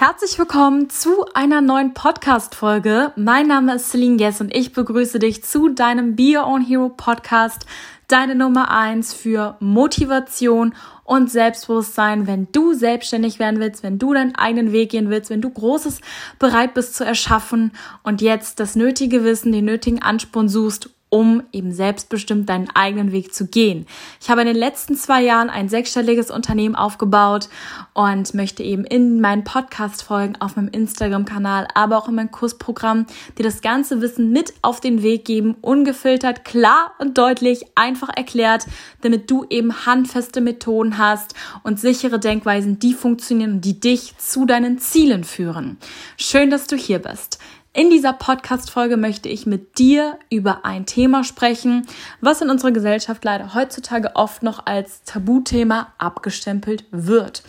Herzlich 0.00 0.38
willkommen 0.38 0.88
zu 0.88 1.26
einer 1.34 1.60
neuen 1.60 1.92
Podcast-Folge. 1.92 3.12
Mein 3.16 3.48
Name 3.48 3.74
ist 3.74 3.90
Celine 3.90 4.16
Guess 4.16 4.40
und 4.40 4.56
ich 4.56 4.72
begrüße 4.72 5.18
dich 5.18 5.44
zu 5.44 5.68
deinem 5.68 6.16
Be 6.16 6.38
Your 6.38 6.46
Own 6.46 6.62
Hero 6.62 6.88
Podcast, 6.88 7.66
deine 8.08 8.34
Nummer 8.34 8.70
eins 8.70 9.12
für 9.12 9.58
Motivation 9.60 10.74
und 11.04 11.30
Selbstbewusstsein, 11.30 12.26
wenn 12.26 12.48
du 12.50 12.72
selbstständig 12.72 13.38
werden 13.38 13.60
willst, 13.60 13.82
wenn 13.82 13.98
du 13.98 14.14
deinen 14.14 14.34
eigenen 14.36 14.72
Weg 14.72 14.92
gehen 14.92 15.10
willst, 15.10 15.28
wenn 15.28 15.42
du 15.42 15.50
Großes 15.50 16.00
bereit 16.38 16.72
bist 16.72 16.94
zu 16.94 17.04
erschaffen 17.04 17.72
und 18.02 18.22
jetzt 18.22 18.58
das 18.58 18.76
nötige 18.76 19.22
Wissen, 19.22 19.52
den 19.52 19.66
nötigen 19.66 20.00
Ansporn 20.00 20.48
suchst, 20.48 20.88
um 21.10 21.42
eben 21.52 21.72
selbstbestimmt 21.72 22.48
deinen 22.48 22.70
eigenen 22.74 23.12
Weg 23.12 23.34
zu 23.34 23.46
gehen. 23.46 23.86
Ich 24.20 24.30
habe 24.30 24.40
in 24.40 24.46
den 24.46 24.56
letzten 24.56 24.94
zwei 24.94 25.22
Jahren 25.22 25.50
ein 25.50 25.68
sechsstelliges 25.68 26.30
Unternehmen 26.30 26.76
aufgebaut 26.76 27.48
und 27.94 28.32
möchte 28.32 28.62
eben 28.62 28.84
in 28.84 29.20
meinen 29.20 29.44
Podcast-Folgen 29.44 30.36
auf 30.40 30.56
meinem 30.56 30.68
Instagram-Kanal, 30.68 31.66
aber 31.74 31.98
auch 31.98 32.08
in 32.08 32.14
meinem 32.14 32.30
Kursprogramm 32.30 33.06
dir 33.36 33.42
das 33.42 33.60
ganze 33.60 34.00
Wissen 34.00 34.30
mit 34.30 34.54
auf 34.62 34.80
den 34.80 35.02
Weg 35.02 35.24
geben, 35.24 35.56
ungefiltert, 35.60 36.44
klar 36.44 36.92
und 36.98 37.18
deutlich, 37.18 37.64
einfach 37.74 38.08
erklärt, 38.08 38.66
damit 39.02 39.30
du 39.30 39.44
eben 39.50 39.86
handfeste 39.86 40.40
Methoden 40.40 40.96
hast 40.96 41.34
und 41.64 41.80
sichere 41.80 42.20
Denkweisen, 42.20 42.78
die 42.78 42.94
funktionieren 42.94 43.54
und 43.54 43.64
die 43.64 43.80
dich 43.80 44.16
zu 44.16 44.46
deinen 44.46 44.78
Zielen 44.78 45.24
führen. 45.24 45.78
Schön, 46.16 46.50
dass 46.50 46.68
du 46.68 46.76
hier 46.76 47.00
bist. 47.00 47.38
In 47.72 47.88
dieser 47.88 48.12
Podcast-Folge 48.12 48.96
möchte 48.96 49.28
ich 49.28 49.46
mit 49.46 49.78
dir 49.78 50.18
über 50.28 50.64
ein 50.64 50.86
Thema 50.86 51.22
sprechen, 51.22 51.86
was 52.20 52.40
in 52.40 52.50
unserer 52.50 52.72
Gesellschaft 52.72 53.24
leider 53.24 53.54
heutzutage 53.54 54.16
oft 54.16 54.42
noch 54.42 54.66
als 54.66 55.04
Tabuthema 55.04 55.92
abgestempelt 55.96 56.84
wird. 56.90 57.44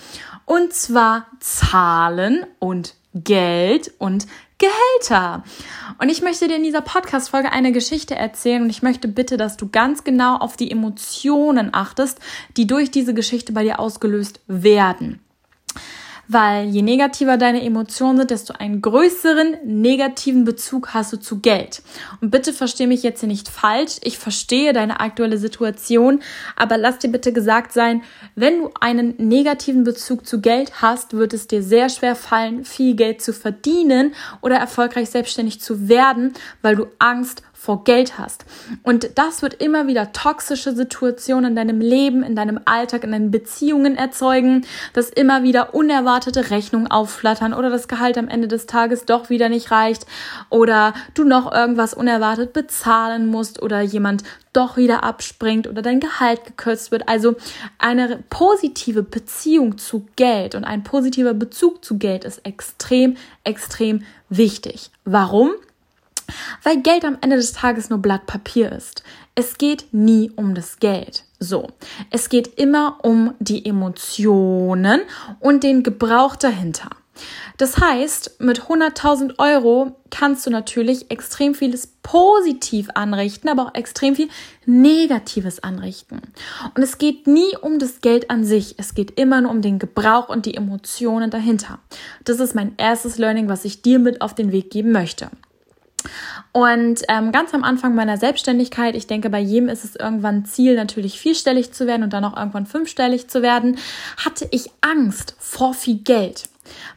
Und 0.45 0.73
zwar 0.73 1.25
Zahlen 1.39 2.45
und 2.59 2.93
Geld 3.15 3.93
und 3.97 4.27
Gehälter. 4.59 5.43
Und 5.97 6.09
ich 6.09 6.21
möchte 6.21 6.47
dir 6.47 6.57
in 6.57 6.63
dieser 6.63 6.81
Podcast-Folge 6.81 7.51
eine 7.51 7.71
Geschichte 7.71 8.13
erzählen 8.13 8.61
und 8.61 8.69
ich 8.69 8.83
möchte 8.83 9.07
bitte, 9.07 9.37
dass 9.37 9.57
du 9.57 9.69
ganz 9.69 10.03
genau 10.03 10.37
auf 10.37 10.55
die 10.55 10.69
Emotionen 10.69 11.73
achtest, 11.73 12.19
die 12.57 12.67
durch 12.67 12.91
diese 12.91 13.15
Geschichte 13.15 13.53
bei 13.53 13.63
dir 13.63 13.79
ausgelöst 13.79 14.39
werden 14.45 15.19
weil 16.31 16.69
je 16.69 16.81
negativer 16.81 17.37
deine 17.37 17.63
Emotionen 17.63 18.19
sind, 18.19 18.31
desto 18.31 18.53
einen 18.53 18.81
größeren 18.81 19.57
negativen 19.65 20.45
Bezug 20.45 20.93
hast 20.93 21.11
du 21.11 21.17
zu 21.17 21.39
Geld. 21.39 21.81
Und 22.21 22.31
bitte 22.31 22.53
verstehe 22.53 22.87
mich 22.87 23.03
jetzt 23.03 23.19
hier 23.19 23.27
nicht 23.27 23.49
falsch. 23.49 23.97
Ich 24.01 24.17
verstehe 24.17 24.71
deine 24.71 25.01
aktuelle 25.01 25.37
Situation, 25.37 26.21
aber 26.55 26.77
lass 26.77 26.99
dir 26.99 27.09
bitte 27.09 27.33
gesagt 27.33 27.73
sein, 27.73 28.01
wenn 28.35 28.59
du 28.59 28.69
einen 28.79 29.15
negativen 29.17 29.83
Bezug 29.83 30.25
zu 30.25 30.39
Geld 30.39 30.81
hast, 30.81 31.13
wird 31.13 31.33
es 31.33 31.47
dir 31.47 31.61
sehr 31.63 31.89
schwer 31.89 32.15
fallen, 32.15 32.63
viel 32.63 32.95
Geld 32.95 33.21
zu 33.21 33.33
verdienen 33.33 34.13
oder 34.41 34.55
erfolgreich 34.55 35.09
selbstständig 35.09 35.59
zu 35.59 35.89
werden, 35.89 36.33
weil 36.61 36.77
du 36.77 36.85
Angst 36.99 37.43
vor 37.61 37.83
Geld 37.83 38.17
hast. 38.17 38.43
Und 38.81 39.19
das 39.19 39.43
wird 39.43 39.61
immer 39.61 39.85
wieder 39.85 40.13
toxische 40.13 40.75
Situationen 40.75 41.51
in 41.51 41.55
deinem 41.55 41.79
Leben, 41.79 42.23
in 42.23 42.35
deinem 42.35 42.59
Alltag, 42.65 43.03
in 43.03 43.11
deinen 43.11 43.29
Beziehungen 43.29 43.95
erzeugen, 43.95 44.65
dass 44.93 45.11
immer 45.11 45.43
wieder 45.43 45.75
unerwartete 45.75 46.49
Rechnungen 46.49 46.89
aufflattern 46.89 47.53
oder 47.53 47.69
das 47.69 47.87
Gehalt 47.87 48.17
am 48.17 48.29
Ende 48.29 48.47
des 48.47 48.65
Tages 48.65 49.05
doch 49.05 49.29
wieder 49.29 49.47
nicht 49.47 49.69
reicht 49.69 50.07
oder 50.49 50.95
du 51.13 51.23
noch 51.23 51.53
irgendwas 51.53 51.93
unerwartet 51.93 52.51
bezahlen 52.51 53.27
musst 53.27 53.61
oder 53.61 53.81
jemand 53.81 54.23
doch 54.53 54.75
wieder 54.75 55.03
abspringt 55.03 55.67
oder 55.67 55.83
dein 55.83 55.99
Gehalt 55.99 56.43
gekürzt 56.45 56.89
wird. 56.89 57.07
Also 57.07 57.35
eine 57.77 58.23
positive 58.31 59.03
Beziehung 59.03 59.77
zu 59.77 60.07
Geld 60.15 60.55
und 60.55 60.63
ein 60.63 60.83
positiver 60.83 61.35
Bezug 61.35 61.85
zu 61.85 61.99
Geld 61.99 62.25
ist 62.25 62.43
extrem, 62.43 63.17
extrem 63.43 64.01
wichtig. 64.29 64.89
Warum? 65.05 65.51
Weil 66.63 66.81
Geld 66.81 67.05
am 67.05 67.17
Ende 67.21 67.35
des 67.35 67.53
Tages 67.53 67.89
nur 67.89 67.99
Blatt 67.99 68.25
Papier 68.25 68.71
ist. 68.71 69.03
Es 69.35 69.57
geht 69.57 69.87
nie 69.91 70.31
um 70.35 70.55
das 70.55 70.79
Geld. 70.79 71.23
So, 71.39 71.69
es 72.09 72.29
geht 72.29 72.59
immer 72.59 72.99
um 73.01 73.33
die 73.39 73.65
Emotionen 73.65 75.01
und 75.39 75.63
den 75.63 75.83
Gebrauch 75.83 76.35
dahinter. 76.35 76.89
Das 77.57 77.77
heißt, 77.77 78.39
mit 78.39 78.63
100.000 78.63 79.37
Euro 79.37 79.95
kannst 80.09 80.45
du 80.45 80.49
natürlich 80.49 81.11
extrem 81.11 81.53
vieles 81.53 81.87
positiv 82.01 82.89
anrichten, 82.95 83.49
aber 83.49 83.67
auch 83.67 83.75
extrem 83.75 84.15
viel 84.15 84.29
Negatives 84.65 85.63
anrichten. 85.63 86.21
Und 86.75 86.81
es 86.81 86.97
geht 86.97 87.27
nie 87.27 87.55
um 87.61 87.79
das 87.79 88.01
Geld 88.01 88.29
an 88.29 88.43
sich. 88.43 88.75
Es 88.77 88.95
geht 88.95 89.19
immer 89.19 89.41
nur 89.41 89.51
um 89.51 89.61
den 89.61 89.79
Gebrauch 89.79 90.29
und 90.29 90.45
die 90.45 90.55
Emotionen 90.55 91.29
dahinter. 91.29 91.79
Das 92.23 92.39
ist 92.39 92.55
mein 92.55 92.73
erstes 92.77 93.17
Learning, 93.17 93.47
was 93.47 93.65
ich 93.65 93.81
dir 93.81 93.99
mit 93.99 94.21
auf 94.21 94.33
den 94.33 94.51
Weg 94.51 94.71
geben 94.71 94.91
möchte. 94.91 95.29
Und 96.51 97.01
ähm, 97.07 97.31
ganz 97.31 97.53
am 97.53 97.63
Anfang 97.63 97.95
meiner 97.95 98.17
Selbstständigkeit, 98.17 98.95
ich 98.95 99.07
denke, 99.07 99.29
bei 99.29 99.39
jedem 99.39 99.69
ist 99.69 99.85
es 99.85 99.95
irgendwann 99.95 100.45
Ziel, 100.45 100.75
natürlich 100.75 101.19
vierstellig 101.19 101.71
zu 101.71 101.87
werden 101.87 102.03
und 102.03 102.13
dann 102.13 102.25
auch 102.25 102.37
irgendwann 102.37 102.65
fünfstellig 102.65 103.27
zu 103.29 103.41
werden, 103.41 103.77
hatte 104.17 104.47
ich 104.51 104.69
Angst 104.81 105.35
vor 105.39 105.73
viel 105.73 105.99
Geld, 105.99 106.49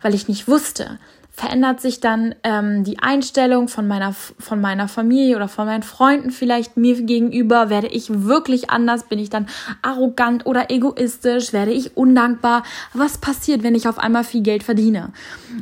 weil 0.02 0.14
ich 0.14 0.28
nicht 0.28 0.48
wusste, 0.48 0.98
verändert 1.34 1.80
sich 1.80 1.98
dann 1.98 2.36
ähm, 2.44 2.84
die 2.84 3.00
Einstellung 3.00 3.66
von 3.66 3.88
meiner, 3.88 4.12
von 4.12 4.60
meiner 4.60 4.86
Familie 4.86 5.34
oder 5.34 5.48
von 5.48 5.66
meinen 5.66 5.82
Freunden 5.82 6.30
vielleicht 6.30 6.76
mir 6.76 7.02
gegenüber? 7.02 7.70
Werde 7.70 7.88
ich 7.88 8.06
wirklich 8.08 8.70
anders? 8.70 9.08
Bin 9.08 9.18
ich 9.18 9.30
dann 9.30 9.48
arrogant 9.82 10.46
oder 10.46 10.70
egoistisch? 10.70 11.52
Werde 11.52 11.72
ich 11.72 11.96
undankbar? 11.96 12.62
Was 12.92 13.18
passiert, 13.18 13.64
wenn 13.64 13.74
ich 13.74 13.88
auf 13.88 13.98
einmal 13.98 14.22
viel 14.22 14.42
Geld 14.42 14.62
verdiene? 14.62 15.12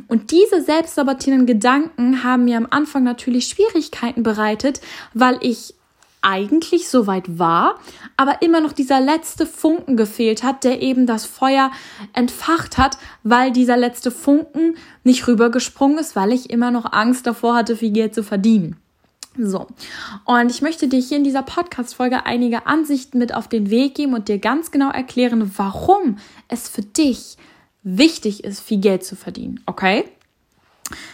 Und 0.07 0.29
diese 0.29 0.61
selbstsabotierenden 0.61 1.47
Gedanken 1.47 2.23
haben 2.23 2.45
mir 2.45 2.57
am 2.57 2.67
Anfang 2.69 3.03
natürlich 3.03 3.47
Schwierigkeiten 3.47 4.21
bereitet, 4.21 4.79
weil 5.15 5.39
ich 5.41 5.73
eigentlich 6.23 6.89
soweit 6.89 7.37
war, 7.37 7.75
aber 8.17 8.41
immer 8.41 8.61
noch 8.61 8.73
dieser 8.73 8.99
letzte 8.99 9.45
Funken 9.45 9.97
gefehlt 9.97 10.43
hat, 10.43 10.63
der 10.63 10.81
eben 10.81 11.05
das 11.05 11.25
Feuer 11.25 11.71
entfacht 12.13 12.77
hat, 12.77 12.97
weil 13.23 13.51
dieser 13.51 13.77
letzte 13.77 14.09
Funken 14.09 14.75
nicht 15.03 15.27
rübergesprungen 15.27 15.99
ist, 15.99 16.15
weil 16.15 16.31
ich 16.31 16.49
immer 16.49 16.71
noch 16.71 16.91
Angst 16.91 17.27
davor 17.27 17.55
hatte, 17.55 17.75
viel 17.75 17.91
Geld 17.91 18.15
zu 18.15 18.23
verdienen. 18.23 18.77
So, 19.37 19.65
und 20.25 20.51
ich 20.51 20.61
möchte 20.61 20.87
dir 20.87 20.99
hier 20.99 21.17
in 21.17 21.23
dieser 21.23 21.41
Podcast-Folge 21.41 22.25
einige 22.25 22.67
Ansichten 22.67 23.17
mit 23.17 23.33
auf 23.33 23.47
den 23.47 23.71
Weg 23.71 23.95
geben 23.95 24.13
und 24.13 24.27
dir 24.27 24.37
ganz 24.37 24.69
genau 24.69 24.91
erklären, 24.91 25.51
warum 25.57 26.17
es 26.49 26.69
für 26.69 26.83
dich 26.83 27.37
wichtig 27.81 28.43
ist, 28.43 28.61
viel 28.61 28.79
Geld 28.79 29.03
zu 29.03 29.15
verdienen. 29.15 29.59
Okay? 29.65 30.05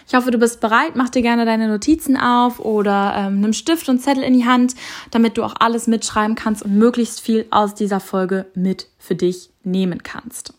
Ich 0.08 0.16
hoffe, 0.16 0.32
du 0.32 0.38
bist 0.38 0.60
bereit. 0.60 0.96
Mach 0.96 1.10
dir 1.10 1.22
gerne 1.22 1.46
deine 1.46 1.68
Notizen 1.68 2.18
auf 2.18 2.60
oder 2.60 3.14
ähm, 3.16 3.42
nimm 3.42 3.54
Stift 3.54 3.90
und 3.90 4.00
Zettel 4.00 4.24
in 4.24 4.34
die 4.34 4.46
Hand, 4.46 4.76
damit 5.12 5.38
du 5.38 5.44
auch 5.44 5.56
alles 5.60 5.88
mitschreiben 5.88 6.36
kannst 6.36 6.64
und 6.64 6.76
möglichst 6.78 7.22
viel 7.22 7.46
aus 7.52 7.76
dieser 7.76 8.00
Folge 8.00 8.46
mit 8.56 8.88
für 8.98 9.16
dich 9.16 9.50
nehmen 9.64 10.04
kannst. 10.04 10.54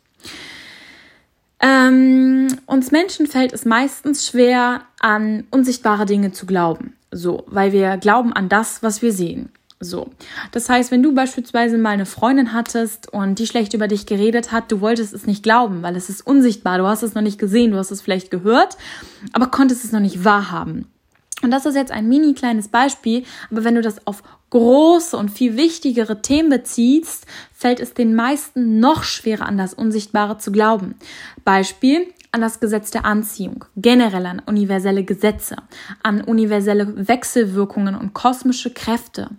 Ähm, 1.62 2.48
uns 2.66 2.91
Menschen 2.91 3.26
fällt 3.26 3.53
es 3.53 3.64
meistens 3.64 4.26
schwer, 4.26 4.82
an 4.98 5.47
unsichtbare 5.50 6.06
Dinge 6.06 6.32
zu 6.32 6.47
glauben. 6.47 6.94
So, 7.10 7.44
weil 7.47 7.72
wir 7.72 7.97
glauben 7.97 8.32
an 8.32 8.48
das, 8.48 8.82
was 8.82 9.02
wir 9.02 9.12
sehen. 9.12 9.50
So. 9.83 10.11
Das 10.53 10.69
heißt, 10.69 10.91
wenn 10.91 11.03
du 11.03 11.15
beispielsweise 11.15 11.79
mal 11.79 11.91
eine 11.91 12.05
Freundin 12.05 12.53
hattest 12.53 13.11
und 13.13 13.39
die 13.39 13.47
schlecht 13.47 13.73
über 13.73 13.89
dich 13.89 14.05
geredet 14.05 14.53
hat, 14.53 14.71
du 14.71 14.83
wolltest 14.83 15.15
es 15.15 15.27
nicht 15.27 15.43
glauben, 15.43 15.83
weil 15.83 15.97
es 15.97 16.11
ist 16.11 16.21
unsichtbar. 16.27 16.77
Du 16.77 16.87
hast 16.87 17.03
es 17.03 17.15
noch 17.15 17.23
nicht 17.23 17.39
gesehen, 17.39 17.71
du 17.71 17.79
hast 17.79 17.91
es 17.91 18.03
vielleicht 18.03 18.31
gehört, 18.31 18.77
aber 19.33 19.47
konntest 19.47 19.85
es 19.85 19.93
noch 19.93 20.01
nicht 20.01 20.23
wahrhaben. 20.23 20.87
Und 21.43 21.51
das 21.51 21.67
ist 21.67 21.75
jetzt 21.75 21.93
ein 21.93 22.09
mini 22.09 22.34
kleines 22.34 22.69
Beispiel, 22.69 23.25
aber 23.51 23.65
wenn 23.65 23.75
du 23.75 23.83
das 23.83 24.06
auf 24.06 24.23
große 24.51 25.17
und 25.17 25.31
viel 25.31 25.56
wichtigere 25.56 26.21
Themen 26.23 26.51
beziehst, 26.51 27.27
fällt 27.53 27.81
es 27.81 27.95
den 27.95 28.15
meisten 28.15 28.81
noch 28.81 29.05
schwerer 29.05 29.47
an 29.47 29.56
das 29.56 29.75
Unsichtbare 29.75 30.39
zu 30.39 30.53
glauben. 30.53 30.97
Beispiel, 31.45 32.09
an 32.33 32.41
das 32.41 32.61
Gesetz 32.61 32.91
der 32.91 33.05
Anziehung, 33.05 33.64
generell 33.76 34.26
an 34.26 34.41
universelle 34.47 35.03
Gesetze, 35.03 35.56
an 36.03 36.23
universelle 36.23 37.09
Wechselwirkungen 37.09 37.97
und 37.97 38.14
kosmische 38.14 38.70
Kräfte. 38.70 39.31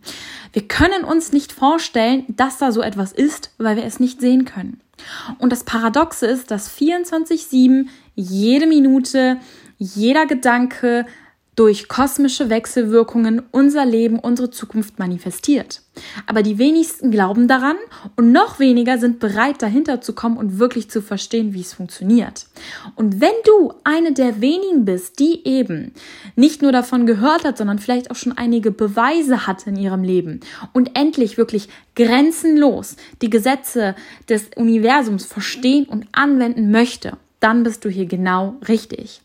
Wir 0.52 0.68
können 0.68 1.06
uns 1.06 1.32
nicht 1.32 1.54
vorstellen, 1.54 2.26
dass 2.28 2.58
da 2.58 2.72
so 2.72 2.82
etwas 2.82 3.14
ist, 3.14 3.52
weil 3.58 3.78
wir 3.78 3.86
es 3.86 4.00
nicht 4.00 4.20
sehen 4.20 4.44
können. 4.44 4.82
Und 5.40 5.52
das 5.52 5.64
Paradoxe 5.64 6.28
ist, 6.28 6.52
dass 6.52 6.70
24-7 6.70 7.88
jede 8.16 8.68
Minute, 8.68 9.38
jeder 9.78 10.26
Gedanke, 10.26 11.06
durch 11.56 11.90
kosmische 11.90 12.50
Wechselwirkungen 12.50 13.42
unser 13.52 13.86
Leben, 13.86 14.20
unsere 14.20 14.52
Zukunft 14.52 15.00
manifestiert. 15.00 15.82
Aber 16.26 16.44
die 16.44 16.58
wenigsten 16.58 17.12
glauben 17.12 17.50
daran 17.50 17.76
und 18.16 18.32
noch 18.32 18.60
weniger 18.60 18.98
sind 18.98 19.20
bereit 19.20 19.62
dahinter 19.62 20.00
zu 20.00 20.14
kommen 20.14 20.38
und 20.38 20.60
wirklich 20.60 20.90
zu 20.90 21.02
verstehen, 21.02 21.54
wie 21.54 21.60
es 21.60 21.74
funktioniert. 21.74 22.46
Und 22.96 23.20
wenn 23.20 23.34
du 23.46 23.74
eine 23.84 24.14
der 24.14 24.40
wenigen 24.40 24.86
bist, 24.86 25.20
die 25.20 25.46
eben 25.46 25.94
nicht 26.38 26.62
nur 26.62 26.72
davon 26.72 27.06
gehört 27.06 27.44
hat, 27.44 27.58
sondern 27.58 27.80
vielleicht 27.80 28.12
auch 28.12 28.16
schon 28.16 28.38
einige 28.38 28.72
Beweise 28.72 29.46
hat 29.46 29.68
in 29.68 29.76
ihrem 29.76 30.04
Leben 30.04 30.40
und 30.72 30.98
endlich 30.98 31.38
wirklich 31.38 31.68
grenzenlos 31.96 32.96
die 33.22 33.30
Gesetze 33.30 33.96
des 34.30 34.52
Universums 34.56 35.26
verstehen 35.26 35.86
und 35.86 36.08
anwenden 36.14 36.72
möchte, 36.72 37.18
dann 37.42 37.64
bist 37.64 37.84
du 37.84 37.90
hier 37.90 38.06
genau 38.06 38.56
richtig. 38.70 39.22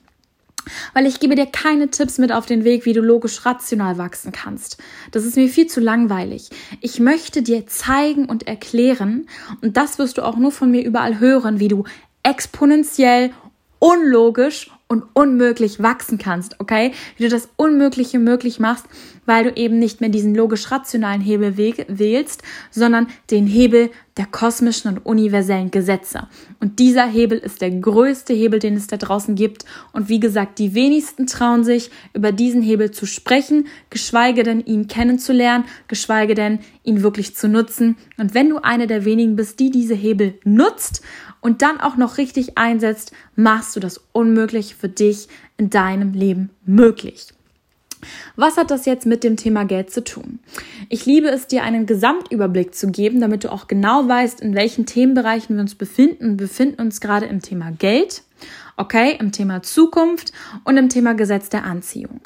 Weil 0.95 1.07
ich 1.07 1.21
gebe 1.21 1.35
dir 1.35 1.47
keine 1.47 1.91
Tipps 1.91 2.19
mit 2.19 2.33
auf 2.33 2.47
den 2.47 2.65
Weg, 2.65 2.85
wie 2.85 2.93
du 2.93 3.01
logisch 3.01 3.45
rational 3.45 3.99
wachsen 3.99 4.33
kannst. 4.33 4.79
Das 5.13 5.25
ist 5.25 5.37
mir 5.37 5.49
viel 5.49 5.67
zu 5.67 5.81
langweilig. 5.81 6.51
Ich 6.81 7.01
möchte 7.01 7.43
dir 7.43 7.67
zeigen 7.67 8.27
und 8.27 8.47
erklären, 8.47 9.29
und 9.63 9.77
das 9.77 9.99
wirst 9.99 10.19
du 10.19 10.23
auch 10.23 10.37
nur 10.37 10.53
von 10.53 10.71
mir 10.71 10.85
überall 10.85 11.21
hören, 11.21 11.61
wie 11.61 11.69
du 11.69 11.85
exponentiell, 12.23 13.33
unlogisch 13.79 14.71
und 14.89 15.05
unmöglich 15.15 15.83
wachsen 15.83 16.19
kannst, 16.19 16.61
okay? 16.61 16.93
Wie 17.17 17.25
du 17.25 17.29
das 17.29 17.49
Unmögliche 17.57 18.19
möglich 18.19 18.61
machst, 18.61 18.87
weil 19.25 19.45
du 19.45 19.57
eben 19.57 19.79
nicht 19.79 20.01
mehr 20.01 20.11
diesen 20.11 20.35
logisch-rationalen 20.35 21.21
Hebel 21.21 21.57
wählst, 21.57 22.43
sondern 22.71 23.09
den 23.31 23.47
Hebel 23.47 23.91
der 24.17 24.27
kosmischen 24.27 24.89
und 24.93 25.05
universellen 25.05 25.71
Gesetze. 25.71 26.29
Und 26.61 26.79
dieser 26.79 27.07
Hebel 27.07 27.39
ist 27.39 27.61
der 27.61 27.71
größte 27.71 28.33
Hebel, 28.33 28.61
den 28.61 28.77
es 28.77 28.87
da 28.87 28.97
draußen 28.97 29.35
gibt. 29.35 29.65
Und 29.93 30.09
wie 30.09 30.21
gesagt, 30.21 30.59
die 30.59 30.75
wenigsten 30.75 31.27
trauen 31.27 31.65
sich, 31.65 31.91
über 32.15 32.33
diesen 32.33 32.63
Hebel 32.63 32.93
zu 32.93 33.05
sprechen, 33.05 33.67
geschweige 33.91 34.45
denn 34.45 34.61
ihn 34.61 34.87
kennenzulernen, 34.87 35.65
geschweige 35.89 36.35
denn 36.35 36.61
ihn 36.85 37.03
wirklich 37.03 37.35
zu 37.35 37.49
nutzen. 37.49 37.97
Und 38.17 38.35
wenn 38.35 38.49
du 38.49 38.59
eine 38.59 38.87
der 38.87 39.05
wenigen 39.05 39.37
bist, 39.37 39.59
die 39.59 39.71
diese 39.71 39.95
Hebel 39.95 40.39
nutzt 40.45 41.03
und 41.47 41.63
dann 41.63 41.81
auch 41.81 41.97
noch 41.97 42.19
richtig 42.19 42.59
einsetzt, 42.59 43.13
machst 43.37 43.77
du 43.77 43.81
das 43.81 44.01
Unmögliche 44.11 44.75
für 44.75 44.89
dich 44.89 45.29
in 45.57 45.71
deinem 45.71 46.13
Leben 46.13 46.51
möglich. 46.65 47.29
Was 48.35 48.57
hat 48.57 48.73
das 48.73 48.85
jetzt 48.85 49.07
mit 49.07 49.23
dem 49.23 49.37
Thema 49.37 49.65
Geld 49.65 49.93
zu 49.93 50.03
tun? 50.03 50.41
Ich 50.89 51.07
liebe 51.07 51.29
es, 51.29 51.47
dir 51.47 51.63
einen 51.63 51.87
Gesamtüberblick 51.87 52.75
zu 52.75 52.91
geben, 52.91 53.21
damit 53.21 53.45
du 53.45 53.53
auch 53.53 53.69
genau 53.69 54.09
weißt, 54.09 54.41
in 54.41 54.57
welchen 54.57 54.87
Themenbereichen 54.87 55.55
wir 55.55 55.61
uns 55.61 55.77
befinden. 55.77 56.31
Wir 56.31 56.49
befinden 56.49 56.83
uns 56.83 57.01
gerade 57.01 57.27
im 57.27 57.41
Thema 57.41 57.71
Geld, 57.71 58.25
okay, 58.77 59.17
im 59.17 59.31
Thema 59.31 59.63
Zukunft 59.63 60.33
und 60.65 60.77
im 60.77 60.89
Thema 60.89 61.15
Gesetz 61.15 61.49
der 61.49 61.63
Anziehung. 61.63 62.23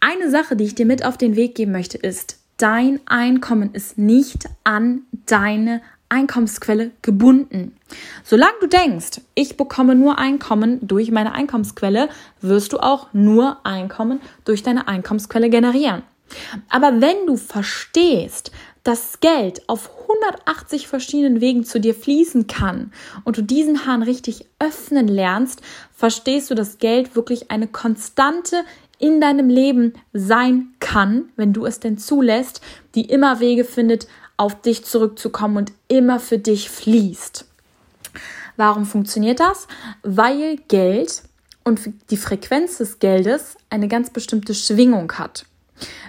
Eine 0.00 0.30
Sache, 0.30 0.56
die 0.56 0.64
ich 0.64 0.74
dir 0.74 0.84
mit 0.84 1.06
auf 1.06 1.16
den 1.16 1.36
Weg 1.36 1.54
geben 1.54 1.72
möchte, 1.72 1.96
ist, 1.96 2.36
dein 2.58 3.00
Einkommen 3.06 3.70
ist 3.72 3.96
nicht 3.96 4.44
an 4.62 5.04
deine 5.24 5.80
Einkommensquelle 6.10 6.90
gebunden. 7.02 7.76
Solange 8.24 8.54
du 8.60 8.66
denkst, 8.66 9.22
ich 9.34 9.56
bekomme 9.56 9.94
nur 9.94 10.18
Einkommen 10.18 10.78
durch 10.86 11.10
meine 11.10 11.32
Einkommensquelle, 11.32 12.08
wirst 12.40 12.72
du 12.72 12.78
auch 12.78 13.08
nur 13.12 13.64
Einkommen 13.64 14.20
durch 14.44 14.62
deine 14.62 14.88
Einkommensquelle 14.88 15.48
generieren. 15.48 16.02
Aber 16.68 17.00
wenn 17.00 17.26
du 17.26 17.36
verstehst, 17.36 18.52
dass 18.84 19.20
Geld 19.20 19.68
auf 19.68 19.90
180 20.02 20.88
verschiedenen 20.88 21.40
Wegen 21.40 21.64
zu 21.64 21.80
dir 21.80 21.94
fließen 21.94 22.46
kann 22.46 22.92
und 23.24 23.36
du 23.36 23.42
diesen 23.42 23.86
Hahn 23.86 24.02
richtig 24.02 24.46
öffnen 24.58 25.08
lernst, 25.08 25.60
verstehst 25.92 26.50
du, 26.50 26.54
dass 26.54 26.78
Geld 26.78 27.14
wirklich 27.14 27.50
eine 27.50 27.66
Konstante 27.66 28.64
in 28.98 29.20
deinem 29.20 29.48
Leben 29.48 29.94
sein 30.12 30.74
kann, 30.78 31.30
wenn 31.36 31.52
du 31.52 31.64
es 31.66 31.80
denn 31.80 31.98
zulässt, 31.98 32.60
die 32.94 33.06
immer 33.06 33.40
Wege 33.40 33.64
findet, 33.64 34.06
auf 34.40 34.62
dich 34.62 34.86
zurückzukommen 34.86 35.58
und 35.58 35.72
immer 35.86 36.18
für 36.18 36.38
dich 36.38 36.70
fließt. 36.70 37.44
Warum 38.56 38.86
funktioniert 38.86 39.38
das? 39.38 39.68
Weil 40.02 40.56
Geld 40.68 41.22
und 41.62 41.80
die 42.08 42.16
Frequenz 42.16 42.78
des 42.78 43.00
Geldes 43.00 43.58
eine 43.68 43.86
ganz 43.86 44.08
bestimmte 44.08 44.54
Schwingung 44.54 45.12
hat. 45.12 45.44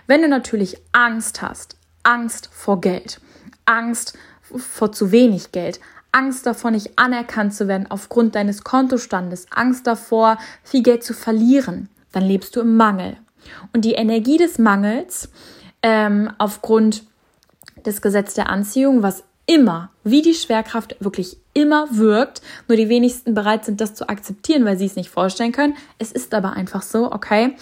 Wenn 0.07 0.21
du 0.21 0.29
natürlich 0.29 0.77
Angst 0.93 1.41
hast, 1.41 1.75
Angst 2.03 2.49
vor 2.53 2.79
Geld, 2.79 3.19
Angst 3.65 4.17
vor 4.41 4.93
zu 4.93 5.11
wenig 5.11 5.51
Geld, 5.51 5.81
Angst 6.13 6.45
davor, 6.45 6.71
nicht 6.71 6.97
anerkannt 6.97 7.53
zu 7.53 7.67
werden 7.67 7.87
aufgrund 7.91 8.35
deines 8.35 8.63
Kontostandes, 8.63 9.47
Angst 9.51 9.87
davor, 9.87 10.37
viel 10.63 10.83
Geld 10.83 11.03
zu 11.03 11.13
verlieren, 11.13 11.89
dann 12.13 12.23
lebst 12.23 12.55
du 12.55 12.61
im 12.61 12.77
Mangel. 12.77 13.17
Und 13.73 13.83
die 13.83 13.93
Energie 13.93 14.37
des 14.37 14.57
Mangels 14.57 15.27
ähm, 15.83 16.31
aufgrund 16.37 17.03
das 17.83 18.01
Gesetz 18.01 18.33
der 18.33 18.49
Anziehung, 18.49 19.03
was 19.03 19.23
immer, 19.45 19.89
wie 20.03 20.21
die 20.21 20.33
Schwerkraft 20.33 20.95
wirklich 20.99 21.37
immer 21.53 21.87
wirkt, 21.91 22.41
nur 22.67 22.77
die 22.77 22.89
wenigsten 22.89 23.33
bereit 23.33 23.65
sind, 23.65 23.81
das 23.81 23.93
zu 23.95 24.07
akzeptieren, 24.07 24.65
weil 24.65 24.77
sie 24.77 24.85
es 24.85 24.95
nicht 24.95 25.09
vorstellen 25.09 25.51
können. 25.51 25.75
Es 25.97 26.11
ist 26.11 26.33
aber 26.33 26.53
einfach 26.53 26.81
so, 26.81 27.11
okay? 27.11 27.55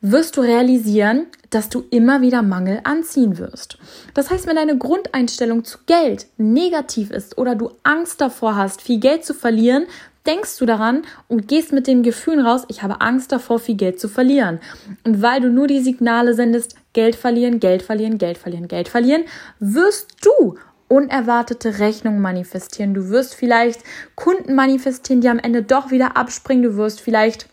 wirst 0.00 0.36
du 0.36 0.40
realisieren, 0.40 1.26
dass 1.50 1.68
du 1.68 1.84
immer 1.90 2.20
wieder 2.20 2.42
Mangel 2.42 2.80
anziehen 2.84 3.38
wirst. 3.38 3.78
Das 4.14 4.30
heißt, 4.30 4.46
wenn 4.46 4.56
deine 4.56 4.76
Grundeinstellung 4.76 5.64
zu 5.64 5.78
Geld 5.86 6.26
negativ 6.36 7.10
ist 7.10 7.38
oder 7.38 7.54
du 7.54 7.70
Angst 7.82 8.20
davor 8.20 8.56
hast, 8.56 8.82
viel 8.82 9.00
Geld 9.00 9.24
zu 9.24 9.34
verlieren, 9.34 9.86
denkst 10.26 10.58
du 10.58 10.66
daran 10.66 11.02
und 11.28 11.48
gehst 11.48 11.72
mit 11.72 11.86
dem 11.86 12.02
Gefühl 12.02 12.40
raus, 12.40 12.64
ich 12.68 12.82
habe 12.82 13.00
Angst 13.00 13.32
davor, 13.32 13.58
viel 13.58 13.76
Geld 13.76 14.00
zu 14.00 14.08
verlieren. 14.08 14.60
Und 15.04 15.22
weil 15.22 15.40
du 15.40 15.50
nur 15.50 15.66
die 15.66 15.80
Signale 15.80 16.34
sendest, 16.34 16.76
Geld 16.96 17.14
verlieren, 17.14 17.60
Geld 17.60 17.82
verlieren, 17.82 18.16
Geld 18.16 18.38
verlieren, 18.38 18.68
Geld 18.68 18.88
verlieren, 18.88 19.24
wirst 19.60 20.24
du 20.24 20.56
unerwartete 20.88 21.78
Rechnungen 21.78 22.22
manifestieren. 22.22 22.94
Du 22.94 23.10
wirst 23.10 23.34
vielleicht 23.34 23.80
Kunden 24.14 24.54
manifestieren, 24.54 25.20
die 25.20 25.28
am 25.28 25.38
Ende 25.38 25.62
doch 25.62 25.90
wieder 25.90 26.16
abspringen. 26.16 26.62
Du 26.62 26.76
wirst 26.76 27.02
vielleicht 27.02 27.50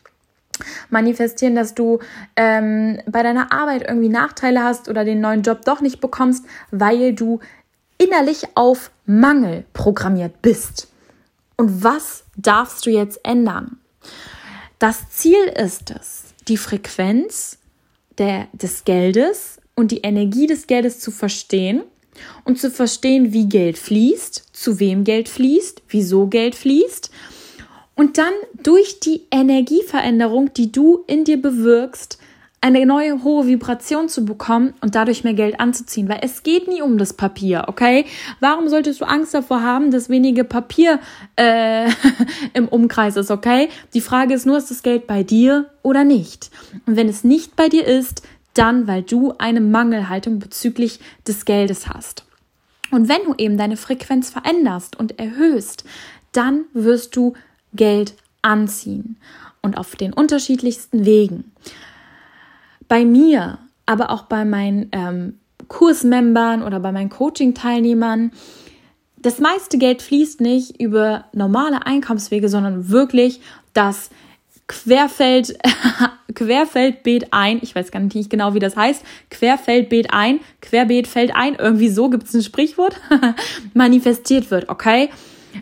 manifestieren, 0.90 1.56
dass 1.56 1.76
du 1.76 2.00
ähm, 2.38 3.02
bei 3.06 3.22
deiner 3.22 3.52
Arbeit 3.52 3.84
irgendwie 3.86 4.08
Nachteile 4.08 4.64
hast 4.64 4.88
oder 4.88 5.04
den 5.04 5.20
neuen 5.20 5.42
Job 5.42 5.66
doch 5.66 5.82
nicht 5.82 6.00
bekommst, 6.00 6.46
weil 6.72 7.14
du 7.14 7.42
innerlich 7.98 8.46
auf 8.56 8.92
Mangel 9.06 9.66
programmiert 9.74 10.42
bist. 10.42 10.88
Und 11.58 11.84
was 11.84 12.24
darfst 12.38 12.86
du 12.86 12.92
jetzt 12.92 13.20
ändern? 13.26 13.78
Das 14.80 15.10
Ziel 15.10 15.44
ist 15.54 15.92
es, 15.92 16.34
die 16.48 16.58
Frequenz 16.58 17.58
der, 18.18 18.48
des 18.54 18.86
Geldes 18.86 19.58
und 19.76 19.92
die 19.92 20.02
Energie 20.02 20.48
des 20.48 20.68
Geldes 20.68 21.00
zu 21.00 21.12
verstehen 21.12 21.84
und 22.46 22.60
zu 22.60 22.70
verstehen, 22.70 23.34
wie 23.34 23.48
Geld 23.48 23.78
fließt, 23.78 24.50
zu 24.54 24.80
wem 24.80 25.04
Geld 25.04 25.30
fließt, 25.30 25.82
wieso 25.90 26.28
Geld 26.28 26.56
fließt 26.56 27.10
und 27.96 28.18
dann 28.18 28.34
durch 28.62 29.00
die 29.00 29.22
Energieveränderung, 29.32 30.54
die 30.54 30.72
du 30.72 31.04
in 31.08 31.24
dir 31.24 31.42
bewirkst, 31.42 32.18
eine 32.64 32.86
neue 32.86 33.26
hohe 33.26 33.46
Vibration 33.46 34.08
zu 34.08 34.24
bekommen 34.24 34.74
und 34.80 34.96
dadurch 34.96 35.26
mehr 35.26 35.34
Geld 35.34 35.60
anzuziehen, 35.60 36.08
weil 36.08 36.20
es 36.22 36.44
geht 36.44 36.70
nie 36.70 36.82
um 36.82 36.98
das 36.98 37.12
Papier, 37.12 37.66
okay? 37.68 38.06
Warum 38.40 38.70
solltest 38.70 39.02
du 39.02 39.06
Angst 39.06 39.34
davor 39.34 39.62
haben, 39.62 39.92
dass 39.92 40.08
wenige 40.08 40.46
Papier 40.46 41.02
äh, 41.36 41.90
im 42.54 42.70
Umkreis 42.70 43.18
ist, 43.18 43.32
okay? 43.32 43.68
Die 43.94 44.00
Frage 44.00 44.34
ist 44.34 44.46
nur, 44.46 44.58
ist 44.58 44.72
das 44.72 44.82
Geld 44.82 45.08
bei 45.08 45.24
dir 45.24 45.72
oder 45.82 46.06
nicht? 46.06 46.52
Und 46.86 46.96
wenn 46.96 47.10
es 47.10 47.26
nicht 47.26 47.58
bei 47.58 47.68
dir 47.68 47.86
ist, 47.86 48.26
dann, 48.54 48.88
weil 48.88 49.02
du 49.02 49.34
eine 49.40 49.60
Mangelhaltung 49.60 50.40
bezüglich 50.40 51.02
des 51.28 51.44
Geldes 51.44 51.90
hast. 51.90 52.24
Und 52.92 53.10
wenn 53.10 53.26
du 53.26 53.36
eben 53.38 53.58
deine 53.58 53.76
Frequenz 53.76 54.30
veränderst 54.30 54.98
und 54.98 55.20
erhöhst, 55.20 55.84
dann 56.32 56.64
wirst 56.72 57.18
du 57.18 57.34
Geld 57.74 58.14
anziehen 58.42 59.18
und 59.62 59.78
auf 59.78 59.98
den 59.98 60.14
unterschiedlichsten 60.14 61.06
Wegen 61.06 61.52
bei 62.88 63.06
mir, 63.06 63.60
aber 63.86 64.12
auch 64.12 64.24
bei 64.24 64.46
meinen 64.46 64.90
ähm, 64.92 65.40
Kursmembern 65.68 66.62
oder 66.64 66.80
bei 66.80 66.92
meinen 66.92 67.10
Coaching-Teilnehmern, 67.10 68.32
das 69.18 69.40
meiste 69.40 69.78
Geld 69.78 70.02
fließt 70.02 70.42
nicht 70.42 70.82
über 70.82 71.26
normale 71.34 71.86
Einkommenswege, 71.86 72.50
sondern 72.50 72.90
wirklich 72.90 73.42
das 73.74 74.10
Querfeld, 74.68 75.58
Querfeldbeet 76.36 77.28
ein, 77.32 77.60
ich 77.62 77.76
weiß 77.76 77.92
gar 77.92 78.00
nicht 78.00 78.30
genau, 78.30 78.54
wie 78.54 78.60
das 78.60 78.76
heißt, 78.76 79.04
Querfeldbeet 79.30 80.14
ein, 80.14 80.40
Querbeet 80.62 81.08
fällt 81.08 81.36
ein, 81.36 81.56
irgendwie 81.56 81.90
so 81.90 82.10
gibt 82.10 82.26
es 82.26 82.34
ein 82.34 82.44
Sprichwort, 82.44 83.00
manifestiert 83.74 84.52
wird, 84.52 84.70
okay? 84.70 85.10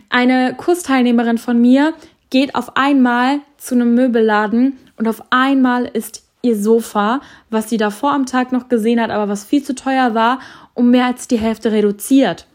Eine 0.08 0.54
Kursteilnehmerin 0.56 1.38
von 1.38 1.60
mir 1.60 1.94
geht 2.30 2.54
auf 2.54 2.76
einmal 2.76 3.40
zu 3.58 3.74
einem 3.74 3.94
Möbelladen 3.94 4.78
und 4.96 5.06
auf 5.06 5.22
einmal 5.30 5.84
ist 5.84 6.21
ihr 6.42 6.56
Sofa, 6.56 7.20
was 7.50 7.70
sie 7.70 7.76
davor 7.76 8.12
am 8.12 8.26
Tag 8.26 8.52
noch 8.52 8.68
gesehen 8.68 9.00
hat, 9.00 9.10
aber 9.10 9.28
was 9.28 9.44
viel 9.44 9.62
zu 9.62 9.74
teuer 9.74 10.14
war, 10.14 10.40
um 10.74 10.90
mehr 10.90 11.06
als 11.06 11.28
die 11.28 11.38
Hälfte 11.38 11.72
reduziert. 11.72 12.46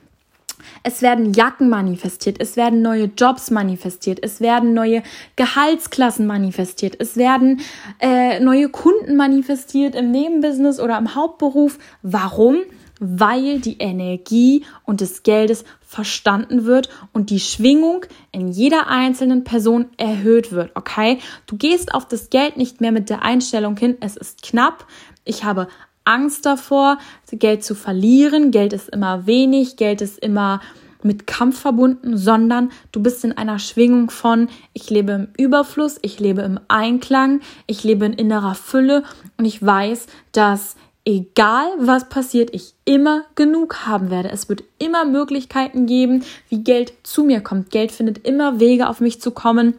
Es 0.84 1.01
werden 1.01 1.34
Jacken 1.34 1.70
manifestiert, 1.70 2.38
es 2.39 2.58
werden 2.58 2.82
neue 2.82 3.06
Jobs 3.17 3.51
manifestiert, 3.51 4.20
es 4.22 4.41
werden 4.41 4.74
neue 4.74 5.03
Gehaltsklassen 5.36 6.25
manifestiert, 6.25 6.96
es 7.00 7.15
werden 7.15 7.62
äh, 8.00 8.39
neue 8.39 8.70
Kunden 8.70 9.15
manifestiert 9.15 9.96
im 9.96 10.12
Nebenbusiness 10.12 10.79
oder 10.79 10.98
im 10.98 11.15
Hauptberuf. 11.15 11.77
Warum? 12.01 12.58
Weil 13.00 13.60
die 13.60 13.77
Energie 13.77 14.66
und 14.84 15.01
des 15.01 15.24
Geldes 15.24 15.66
verstanden 15.82 16.66
wird 16.66 16.89
und 17.13 17.30
die 17.30 17.39
Schwingung 17.39 18.06
in 18.32 18.50
jeder 18.50 18.88
einzelnen 18.88 19.44
Person 19.44 19.88
erhöht 19.98 20.51
wird, 20.51 20.72
okay? 20.75 21.20
Du 21.46 21.58
gehst 21.58 21.94
auf 21.94 22.08
das 22.08 22.30
Geld 22.30 22.58
nicht 22.58 22.82
mehr 22.82 22.92
mit 22.92 23.10
der 23.10 23.22
Einstellung 23.22 23.77
hin, 23.77 23.98
es 24.01 24.18
ist 24.18 24.42
knapp, 24.42 24.86
ich 25.24 25.44
habe 25.44 25.68
Angst 26.04 26.46
davor, 26.46 26.98
Geld 27.32 27.63
zu 27.63 27.75
verlieren, 27.75 28.51
Geld 28.51 28.74
ist 28.74 28.89
immer 28.89 29.27
wenig, 29.27 29.75
Geld 29.75 30.01
ist 30.01 30.20
immer 30.20 30.62
mit 31.04 31.27
Kampf 31.27 31.60
verbunden, 31.60 32.18
sondern 32.18 32.72
du 32.92 33.01
bist 33.01 33.24
in 33.24 33.34
einer 33.34 33.60
Schwingung 33.60 34.10
von, 34.10 34.50
ich 34.74 34.89
lebe 34.89 35.12
im 35.12 35.27
Überfluss, 35.38 36.00
ich 36.01 36.20
lebe 36.20 36.42
im 36.42 36.60
Einklang, 36.68 37.42
ich 37.68 37.84
lebe 37.84 38.06
in 38.06 38.13
innerer 38.13 38.56
Fülle 38.56 39.04
und 39.38 39.46
ich 39.46 39.63
weiß, 39.63 40.08
dass 40.32 40.75
egal 41.08 41.70
was 41.80 42.10
passiert, 42.10 42.50
ich 42.54 42.74
immer 42.84 43.24
genug 43.36 43.88
haben 43.88 44.12
werde. 44.12 44.30
Es 44.30 44.50
wird 44.50 44.66
immer 44.78 45.06
Möglichkeiten 45.06 45.86
geben, 45.86 46.26
wie 46.50 46.64
Geld 46.64 46.92
zu 47.04 47.24
mir 47.24 47.40
kommt. 47.40 47.72
Geld 47.72 47.94
findet 47.94 48.28
immer 48.28 48.60
Wege, 48.60 48.90
auf 48.90 49.00
mich 49.00 49.22
zu 49.22 49.32
kommen. 49.32 49.76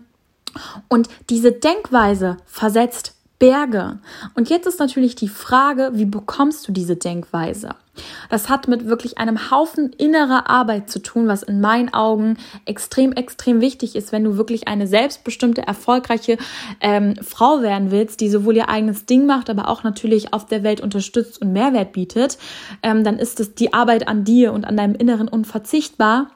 Und 0.88 1.10
diese 1.28 1.52
Denkweise 1.52 2.38
versetzt 2.46 3.14
Berge. 3.38 3.98
Und 4.34 4.48
jetzt 4.48 4.66
ist 4.66 4.80
natürlich 4.80 5.16
die 5.16 5.28
Frage, 5.28 5.90
wie 5.92 6.06
bekommst 6.06 6.66
du 6.66 6.72
diese 6.72 6.96
Denkweise? 6.96 7.74
Das 8.28 8.48
hat 8.48 8.68
mit 8.68 8.86
wirklich 8.86 9.18
einem 9.18 9.50
Haufen 9.50 9.92
innerer 9.92 10.48
Arbeit 10.48 10.90
zu 10.90 11.00
tun, 11.00 11.28
was 11.28 11.42
in 11.42 11.60
meinen 11.60 11.92
Augen 11.92 12.36
extrem, 12.64 13.12
extrem 13.12 13.60
wichtig 13.60 13.96
ist, 13.96 14.12
wenn 14.12 14.24
du 14.24 14.36
wirklich 14.36 14.68
eine 14.68 14.86
selbstbestimmte, 14.86 15.66
erfolgreiche 15.66 16.38
ähm, 16.80 17.14
Frau 17.22 17.62
werden 17.62 17.90
willst, 17.90 18.20
die 18.20 18.28
sowohl 18.28 18.56
ihr 18.56 18.68
eigenes 18.68 19.06
Ding 19.06 19.26
macht, 19.26 19.50
aber 19.50 19.68
auch 19.68 19.82
natürlich 19.82 20.32
auf 20.32 20.46
der 20.46 20.62
Welt 20.62 20.80
unterstützt 20.80 21.40
und 21.40 21.52
Mehrwert 21.52 21.92
bietet, 21.92 22.38
ähm, 22.82 23.04
dann 23.04 23.18
ist 23.18 23.40
es 23.40 23.54
die 23.54 23.72
Arbeit 23.72 24.08
an 24.08 24.24
dir 24.24 24.52
und 24.52 24.64
an 24.64 24.76
deinem 24.76 24.94
Inneren 24.94 25.28
unverzichtbar. 25.28 26.28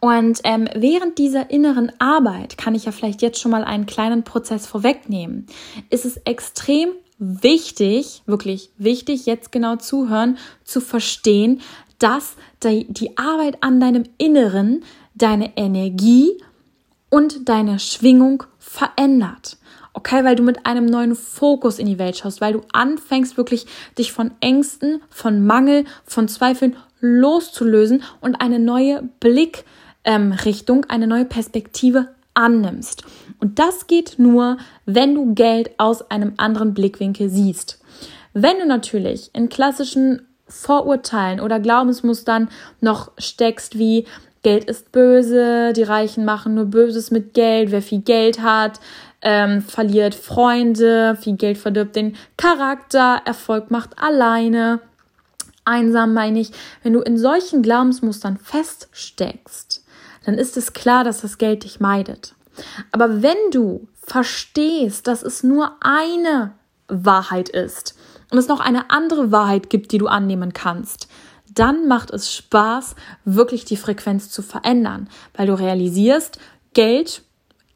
Und 0.00 0.40
ähm, 0.44 0.68
während 0.74 1.18
dieser 1.18 1.50
inneren 1.50 1.92
Arbeit 1.98 2.56
kann 2.56 2.74
ich 2.74 2.86
ja 2.86 2.92
vielleicht 2.92 3.22
jetzt 3.22 3.40
schon 3.40 3.50
mal 3.50 3.64
einen 3.64 3.86
kleinen 3.86 4.24
Prozess 4.24 4.66
vorwegnehmen. 4.66 5.46
Ist 5.90 6.04
es 6.04 6.16
extrem 6.18 6.90
wichtig, 7.22 8.22
wirklich 8.26 8.70
wichtig, 8.78 9.26
jetzt 9.26 9.52
genau 9.52 9.76
zuhören, 9.76 10.38
zu 10.64 10.80
verstehen, 10.80 11.60
dass 11.98 12.34
die 12.62 13.16
Arbeit 13.16 13.58
an 13.62 13.78
deinem 13.78 14.04
Inneren 14.18 14.82
deine 15.14 15.56
Energie 15.56 16.32
und 17.10 17.48
deine 17.48 17.78
Schwingung 17.78 18.42
verändert. 18.58 19.58
Okay, 19.94 20.24
weil 20.24 20.36
du 20.36 20.42
mit 20.42 20.66
einem 20.66 20.86
neuen 20.86 21.14
Fokus 21.14 21.78
in 21.78 21.86
die 21.86 21.98
Welt 21.98 22.16
schaust, 22.16 22.40
weil 22.40 22.54
du 22.54 22.62
anfängst 22.72 23.36
wirklich 23.36 23.66
dich 23.98 24.10
von 24.10 24.32
Ängsten, 24.40 25.02
von 25.10 25.44
Mangel, 25.44 25.84
von 26.04 26.28
Zweifeln 26.28 26.76
loszulösen 27.00 28.02
und 28.20 28.36
eine 28.40 28.58
neue 28.58 29.02
Blickrichtung, 29.20 30.78
ähm, 30.84 30.90
eine 30.90 31.06
neue 31.06 31.26
Perspektive 31.26 32.08
annimmst. 32.34 33.04
Und 33.40 33.58
das 33.58 33.86
geht 33.86 34.18
nur, 34.18 34.56
wenn 34.86 35.14
du 35.14 35.34
Geld 35.34 35.70
aus 35.78 36.10
einem 36.10 36.34
anderen 36.36 36.74
Blickwinkel 36.74 37.28
siehst. 37.28 37.80
Wenn 38.32 38.58
du 38.58 38.66
natürlich 38.66 39.30
in 39.34 39.48
klassischen 39.48 40.26
Vorurteilen 40.46 41.40
oder 41.40 41.60
Glaubensmustern 41.60 42.48
noch 42.80 43.12
steckst, 43.18 43.78
wie 43.78 44.06
Geld 44.42 44.64
ist 44.64 44.92
böse, 44.92 45.72
die 45.72 45.82
Reichen 45.82 46.24
machen 46.24 46.54
nur 46.54 46.66
Böses 46.66 47.10
mit 47.10 47.32
Geld, 47.32 47.70
wer 47.70 47.82
viel 47.82 48.00
Geld 48.00 48.42
hat, 48.42 48.80
ähm, 49.22 49.62
verliert 49.62 50.14
Freunde, 50.14 51.16
viel 51.20 51.36
Geld 51.36 51.58
verdirbt 51.58 51.94
den 51.94 52.16
Charakter, 52.36 53.22
Erfolg 53.24 53.70
macht 53.70 53.98
alleine, 53.98 54.80
einsam 55.64 56.12
meine 56.12 56.40
ich, 56.40 56.50
wenn 56.82 56.92
du 56.92 57.00
in 57.00 57.16
solchen 57.16 57.62
Glaubensmustern 57.62 58.36
feststeckst, 58.36 59.71
dann 60.24 60.38
ist 60.38 60.56
es 60.56 60.72
klar, 60.72 61.04
dass 61.04 61.20
das 61.20 61.38
Geld 61.38 61.64
dich 61.64 61.80
meidet. 61.80 62.34
Aber 62.90 63.22
wenn 63.22 63.50
du 63.50 63.88
verstehst, 64.04 65.06
dass 65.06 65.22
es 65.22 65.42
nur 65.42 65.76
eine 65.80 66.52
Wahrheit 66.88 67.48
ist 67.48 67.96
und 68.30 68.38
es 68.38 68.48
noch 68.48 68.60
eine 68.60 68.90
andere 68.90 69.32
Wahrheit 69.32 69.70
gibt, 69.70 69.92
die 69.92 69.98
du 69.98 70.06
annehmen 70.06 70.52
kannst, 70.52 71.08
dann 71.54 71.86
macht 71.86 72.10
es 72.10 72.34
Spaß, 72.34 72.94
wirklich 73.24 73.64
die 73.64 73.76
Frequenz 73.76 74.30
zu 74.30 74.42
verändern, 74.42 75.08
weil 75.34 75.46
du 75.46 75.58
realisierst, 75.58 76.38
Geld 76.72 77.22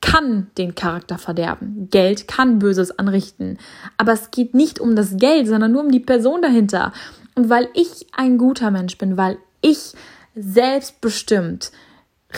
kann 0.01 0.51
den 0.57 0.75
Charakter 0.75 1.19
verderben. 1.19 1.89
Geld 1.91 2.29
kann 2.29 2.59
Böses 2.59 2.99
anrichten. 2.99 3.59
Aber 3.97 4.13
es 4.13 4.31
geht 4.31 4.55
nicht 4.55 4.79
um 4.79 4.95
das 4.95 5.17
Geld, 5.17 5.49
sondern 5.49 5.73
nur 5.73 5.83
um 5.83 5.91
die 5.91 6.01
Person 6.01 6.43
dahinter. 6.43 6.93
Und 7.35 7.51
weil 7.51 7.69
ich 7.75 8.07
ein 8.17 8.39
guter 8.39 8.71
Mensch 8.71 8.97
bin, 8.99 9.17
weil 9.17 9.39
ich 9.61 9.95
selbstbestimmt 10.35 11.73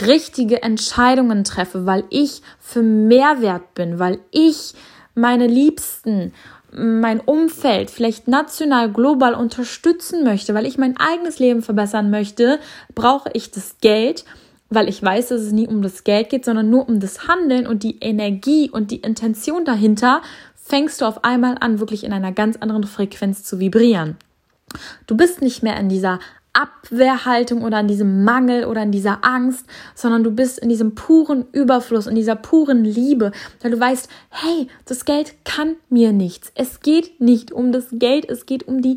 richtige 0.00 0.62
Entscheidungen 0.62 1.45
treffe, 1.45 1.87
weil 1.87 2.04
ich 2.11 2.42
für 2.61 2.83
Mehrwert 2.83 3.75
bin, 3.75 3.99
weil 3.99 4.21
ich 4.30 4.75
meine 5.14 5.47
Liebsten, 5.47 6.33
mein 6.71 7.21
Umfeld 7.21 7.90
vielleicht 7.90 8.28
national, 8.28 8.92
global 8.92 9.35
unterstützen 9.35 10.23
möchte, 10.25 10.54
weil 10.54 10.66
ich 10.66 10.78
mein 10.78 10.97
eigenes 10.99 11.38
Leben 11.38 11.62
verbessern 11.62 12.11
möchte, 12.11 12.61
brauche 12.95 13.30
ich 13.33 13.50
das 13.50 13.76
Geld, 13.80 14.25
weil 14.68 14.88
ich 14.88 15.02
weiß, 15.02 15.28
dass 15.28 15.40
es 15.40 15.52
nie 15.52 15.66
um 15.66 15.80
das 15.80 16.04
Geld 16.04 16.28
geht, 16.28 16.45
sondern 16.45 16.68
nur 16.68 16.88
um 16.88 17.00
das 17.00 17.26
Handeln 17.26 17.66
und 17.66 17.83
die 17.83 17.99
Energie 18.00 18.71
und 18.71 18.90
die 18.90 19.00
Intention 19.00 19.64
dahinter, 19.64 20.21
fängst 20.54 21.00
du 21.00 21.07
auf 21.07 21.25
einmal 21.25 21.57
an, 21.61 21.80
wirklich 21.80 22.04
in 22.04 22.12
einer 22.12 22.33
ganz 22.33 22.59
anderen 22.59 22.85
Frequenz 22.85 23.42
zu 23.42 23.59
vibrieren. 23.59 24.16
Du 25.07 25.16
bist 25.16 25.40
nicht 25.40 25.62
mehr 25.62 25.78
in 25.78 25.88
dieser 25.88 26.21
Abwehrhaltung 26.59 27.62
oder 27.62 27.79
in 27.81 27.88
diesem 27.88 28.25
Mangel 28.25 28.65
oder 28.65 28.83
in 28.83 28.91
dieser 28.91 29.25
Angst, 29.25 29.65
sondern 29.95 30.25
du 30.25 30.33
bist 30.33 30.59
in 30.59 30.69
diesem 30.69 30.95
puren 30.95 31.47
Überfluss, 31.53 32.09
in 32.09 32.17
dieser 32.17 32.35
puren 32.35 32.85
Liebe, 32.85 33.31
weil 33.62 33.71
du 33.71 33.79
weißt, 33.79 34.09
hey, 34.31 34.67
das 34.85 35.05
Geld 35.05 35.35
kann 35.45 35.77
mir 35.88 36.12
nichts. 36.12 36.50
Es 36.57 36.81
geht 36.81 37.21
nicht 37.21 37.53
um 37.53 37.71
das 37.71 37.87
Geld, 37.93 38.29
es 38.29 38.45
geht 38.45 38.67
um 38.67 38.83
die 38.83 38.97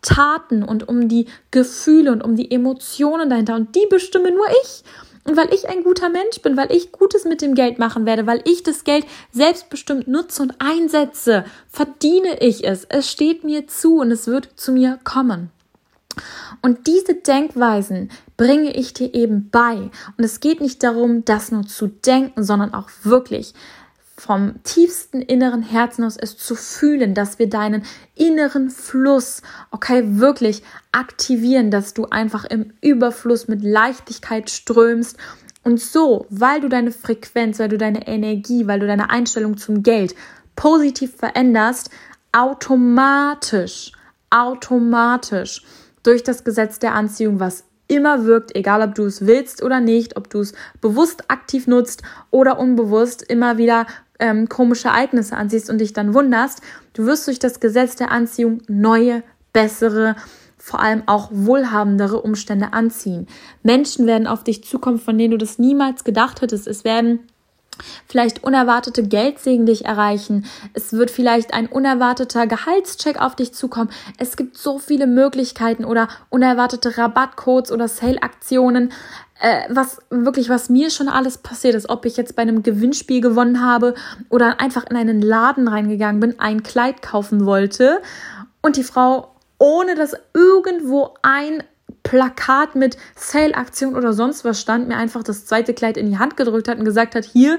Taten 0.00 0.62
und 0.62 0.88
um 0.88 1.08
die 1.08 1.26
Gefühle 1.50 2.12
und 2.12 2.22
um 2.22 2.36
die 2.36 2.50
Emotionen 2.50 3.28
dahinter 3.28 3.56
und 3.56 3.74
die 3.74 3.86
bestimme 3.90 4.30
nur 4.30 4.46
ich. 4.62 4.84
Und 5.24 5.36
weil 5.36 5.52
ich 5.52 5.68
ein 5.68 5.82
guter 5.82 6.08
Mensch 6.08 6.40
bin, 6.40 6.56
weil 6.56 6.70
ich 6.70 6.92
Gutes 6.92 7.24
mit 7.24 7.42
dem 7.42 7.54
Geld 7.54 7.80
machen 7.80 8.06
werde, 8.06 8.26
weil 8.26 8.42
ich 8.44 8.62
das 8.62 8.84
Geld 8.84 9.04
selbstbestimmt 9.32 10.06
nutze 10.06 10.40
und 10.40 10.54
einsetze, 10.60 11.44
verdiene 11.66 12.40
ich 12.40 12.64
es. 12.64 12.84
Es 12.84 13.10
steht 13.10 13.42
mir 13.42 13.66
zu 13.66 13.98
und 13.98 14.12
es 14.12 14.28
wird 14.28 14.48
zu 14.54 14.70
mir 14.70 15.00
kommen. 15.02 15.50
Und 16.62 16.86
diese 16.86 17.14
Denkweisen 17.14 18.10
bringe 18.36 18.72
ich 18.74 18.94
dir 18.94 19.14
eben 19.14 19.50
bei. 19.50 19.90
Und 20.16 20.24
es 20.24 20.40
geht 20.40 20.60
nicht 20.60 20.82
darum, 20.82 21.24
das 21.24 21.50
nur 21.50 21.66
zu 21.66 21.86
denken, 21.88 22.42
sondern 22.42 22.74
auch 22.74 22.88
wirklich 23.02 23.54
vom 24.16 24.62
tiefsten 24.62 25.20
inneren 25.20 25.62
Herzen 25.62 26.04
aus 26.04 26.16
es 26.16 26.38
zu 26.38 26.54
fühlen, 26.54 27.14
dass 27.14 27.38
wir 27.38 27.50
deinen 27.50 27.82
inneren 28.14 28.70
Fluss, 28.70 29.42
okay, 29.70 30.02
wirklich 30.18 30.62
aktivieren, 30.90 31.70
dass 31.70 31.92
du 31.92 32.06
einfach 32.06 32.44
im 32.44 32.72
Überfluss 32.80 33.46
mit 33.46 33.62
Leichtigkeit 33.62 34.48
strömst 34.48 35.18
und 35.64 35.80
so, 35.80 36.26
weil 36.30 36.60
du 36.60 36.68
deine 36.68 36.92
Frequenz, 36.92 37.58
weil 37.58 37.68
du 37.68 37.76
deine 37.76 38.06
Energie, 38.06 38.66
weil 38.66 38.80
du 38.80 38.86
deine 38.86 39.10
Einstellung 39.10 39.58
zum 39.58 39.82
Geld 39.82 40.14
positiv 40.54 41.16
veränderst, 41.16 41.90
automatisch, 42.32 43.92
automatisch 44.30 45.62
durch 46.06 46.22
das 46.22 46.44
Gesetz 46.44 46.78
der 46.78 46.94
Anziehung, 46.94 47.40
was 47.40 47.64
immer 47.88 48.24
wirkt, 48.24 48.54
egal 48.54 48.82
ob 48.82 48.94
du 48.94 49.04
es 49.04 49.26
willst 49.26 49.62
oder 49.62 49.80
nicht, 49.80 50.16
ob 50.16 50.28
du 50.30 50.40
es 50.40 50.54
bewusst 50.80 51.30
aktiv 51.30 51.66
nutzt 51.66 52.02
oder 52.30 52.58
unbewusst 52.58 53.22
immer 53.22 53.58
wieder 53.58 53.86
ähm, 54.18 54.48
komische 54.48 54.88
Ereignisse 54.88 55.36
ansiehst 55.36 55.70
und 55.70 55.78
dich 55.78 55.92
dann 55.92 56.14
wunderst, 56.14 56.62
du 56.94 57.06
wirst 57.06 57.26
durch 57.26 57.38
das 57.38 57.60
Gesetz 57.60 57.96
der 57.96 58.10
Anziehung 58.10 58.62
neue, 58.66 59.22
bessere, 59.52 60.16
vor 60.56 60.80
allem 60.80 61.02
auch 61.06 61.28
wohlhabendere 61.32 62.20
Umstände 62.20 62.72
anziehen. 62.72 63.26
Menschen 63.62 64.06
werden 64.06 64.26
auf 64.26 64.42
dich 64.42 64.64
zukommen, 64.64 64.98
von 64.98 65.16
denen 65.16 65.32
du 65.32 65.38
das 65.38 65.58
niemals 65.58 66.02
gedacht 66.02 66.40
hättest. 66.40 66.66
Es 66.66 66.82
werden 66.82 67.20
vielleicht 68.06 68.44
unerwartete 68.44 69.02
Geldsegen 69.02 69.66
dich 69.66 69.84
erreichen. 69.84 70.46
Es 70.72 70.92
wird 70.92 71.10
vielleicht 71.10 71.54
ein 71.54 71.66
unerwarteter 71.66 72.46
Gehaltscheck 72.46 73.20
auf 73.20 73.36
dich 73.36 73.54
zukommen. 73.54 73.90
Es 74.18 74.36
gibt 74.36 74.56
so 74.56 74.78
viele 74.78 75.06
Möglichkeiten 75.06 75.84
oder 75.84 76.08
unerwartete 76.30 76.96
Rabattcodes 76.98 77.72
oder 77.72 77.88
Sale-Aktionen. 77.88 78.92
Äh, 79.38 79.62
was 79.68 79.98
wirklich, 80.08 80.48
was 80.48 80.70
mir 80.70 80.90
schon 80.90 81.08
alles 81.08 81.38
passiert 81.38 81.74
ist, 81.74 81.90
ob 81.90 82.06
ich 82.06 82.16
jetzt 82.16 82.36
bei 82.36 82.42
einem 82.42 82.62
Gewinnspiel 82.62 83.20
gewonnen 83.20 83.62
habe 83.62 83.94
oder 84.30 84.60
einfach 84.60 84.84
in 84.88 84.96
einen 84.96 85.20
Laden 85.20 85.68
reingegangen 85.68 86.20
bin, 86.20 86.40
ein 86.40 86.62
Kleid 86.62 87.02
kaufen 87.02 87.44
wollte 87.44 88.00
und 88.62 88.76
die 88.76 88.82
Frau, 88.82 89.34
ohne 89.58 89.94
dass 89.94 90.16
irgendwo 90.32 91.14
ein 91.20 91.62
Plakat 92.06 92.76
mit 92.76 92.96
Sale-Aktion 93.16 93.96
oder 93.96 94.12
sonst 94.12 94.44
was 94.44 94.60
stand, 94.60 94.86
mir 94.88 94.96
einfach 94.96 95.24
das 95.24 95.44
zweite 95.44 95.74
Kleid 95.74 95.96
in 95.96 96.08
die 96.08 96.18
Hand 96.18 96.36
gedrückt 96.36 96.68
hat 96.68 96.78
und 96.78 96.84
gesagt 96.84 97.16
hat, 97.16 97.24
hier, 97.24 97.58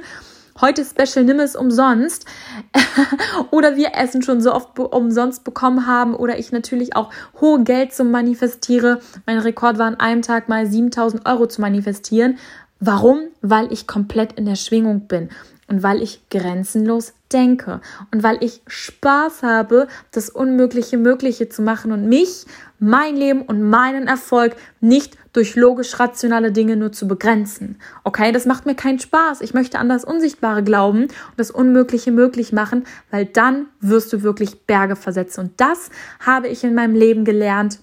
heute 0.62 0.86
Special, 0.86 1.26
nimm 1.26 1.40
es 1.42 1.56
umsonst. 1.56 2.26
oder 3.52 3.76
wir 3.76 3.96
Essen 3.96 4.22
schon 4.22 4.40
so 4.40 4.54
oft 4.54 4.80
umsonst 4.80 5.44
bekommen 5.44 5.86
haben 5.86 6.16
oder 6.16 6.40
ich 6.40 6.54
natürlich 6.54 6.96
auch 6.96 7.12
hohe 7.42 7.64
Geld 7.64 7.94
zum 7.94 8.10
Manifestiere. 8.10 9.02
Mein 9.26 9.40
Rekord 9.40 9.78
war 9.78 9.88
an 9.88 10.00
einem 10.00 10.22
Tag 10.22 10.48
mal 10.48 10.66
7000 10.66 11.26
Euro 11.28 11.48
zu 11.48 11.60
manifestieren. 11.60 12.38
Warum? 12.80 13.24
Weil 13.42 13.72
ich 13.74 13.86
komplett 13.86 14.34
in 14.34 14.46
der 14.46 14.56
Schwingung 14.56 15.08
bin. 15.08 15.30
und 15.68 15.84
weil 15.84 16.02
ich 16.02 16.22
grenzenlos 16.30 17.14
denke 17.34 17.82
und 18.14 18.24
weil 18.24 18.38
ich 18.42 18.62
Spaß 18.68 19.44
habe, 19.44 19.88
das 20.12 20.30
Unmögliche 20.30 20.98
Mögliche 20.98 21.50
zu 21.50 21.62
machen 21.62 21.92
und 21.92 22.08
mich, 22.08 22.46
mein 22.80 23.16
Leben 23.16 23.42
und 23.42 23.64
meinen 23.64 24.08
Erfolg 24.08 24.56
nicht 24.82 25.18
durch 25.34 25.56
logisch-rationale 25.56 26.52
Dinge 26.52 26.76
nur 26.76 26.92
zu 26.92 27.08
begrenzen. 27.08 27.80
Okay, 28.04 28.32
das 28.32 28.46
macht 28.46 28.66
mir 28.66 28.76
keinen 28.76 29.00
Spaß. 29.00 29.42
Ich 29.42 29.54
möchte 29.54 29.80
an 29.80 29.90
das 29.90 30.04
Unsichtbare 30.04 30.64
glauben 30.64 31.04
und 31.04 31.12
das 31.38 31.52
Unmögliche 31.52 32.12
möglich 32.12 32.54
machen, 32.54 32.86
weil 33.10 33.26
dann 33.26 33.68
wirst 33.80 34.14
du 34.14 34.22
wirklich 34.22 34.66
Berge 34.66 34.96
versetzen. 34.96 35.42
Und 35.42 35.52
das 35.58 35.90
habe 36.20 36.48
ich 36.48 36.64
in 36.64 36.76
meinem 36.76 36.96
Leben 36.96 37.26
gelernt 37.26 37.80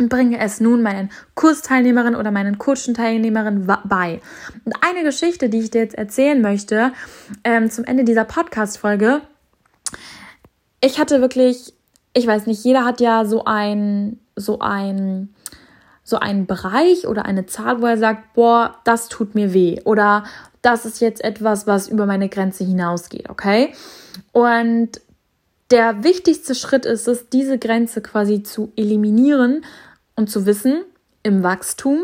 und 0.00 0.08
bringe 0.08 0.38
es 0.40 0.60
nun 0.60 0.82
meinen 0.82 1.10
Kursteilnehmerinnen 1.34 2.18
oder 2.18 2.30
meinen 2.30 2.56
Coaching-Teilnehmerinnen 2.56 3.70
bei. 3.84 4.22
Und 4.64 4.74
eine 4.80 5.04
Geschichte, 5.04 5.50
die 5.50 5.60
ich 5.60 5.70
dir 5.70 5.82
jetzt 5.82 5.94
erzählen 5.94 6.40
möchte, 6.40 6.92
ähm, 7.44 7.70
zum 7.70 7.84
Ende 7.84 8.04
dieser 8.04 8.24
Podcast-Folge. 8.24 9.20
Ich 10.80 10.98
hatte 10.98 11.20
wirklich, 11.20 11.74
ich 12.14 12.26
weiß 12.26 12.46
nicht, 12.46 12.64
jeder 12.64 12.86
hat 12.86 13.02
ja 13.02 13.26
so 13.26 13.44
ein, 13.44 14.18
so 14.36 14.60
ein, 14.60 15.34
so 16.02 16.18
einen 16.18 16.46
Bereich 16.46 17.06
oder 17.06 17.26
eine 17.26 17.44
Zahl, 17.44 17.82
wo 17.82 17.86
er 17.86 17.98
sagt, 17.98 18.32
boah, 18.32 18.76
das 18.84 19.10
tut 19.10 19.34
mir 19.34 19.52
weh 19.52 19.82
oder 19.84 20.24
das 20.62 20.86
ist 20.86 21.02
jetzt 21.02 21.22
etwas, 21.22 21.66
was 21.66 21.88
über 21.88 22.06
meine 22.06 22.30
Grenze 22.30 22.64
hinausgeht, 22.64 23.28
okay? 23.28 23.74
Und 24.32 24.98
der 25.70 26.02
wichtigste 26.02 26.54
Schritt 26.54 26.86
ist 26.86 27.06
es, 27.06 27.28
diese 27.28 27.58
Grenze 27.58 28.00
quasi 28.00 28.42
zu 28.42 28.72
eliminieren 28.76 29.62
und 30.20 30.28
zu 30.28 30.46
wissen, 30.46 30.84
im 31.22 31.42
Wachstum 31.42 31.98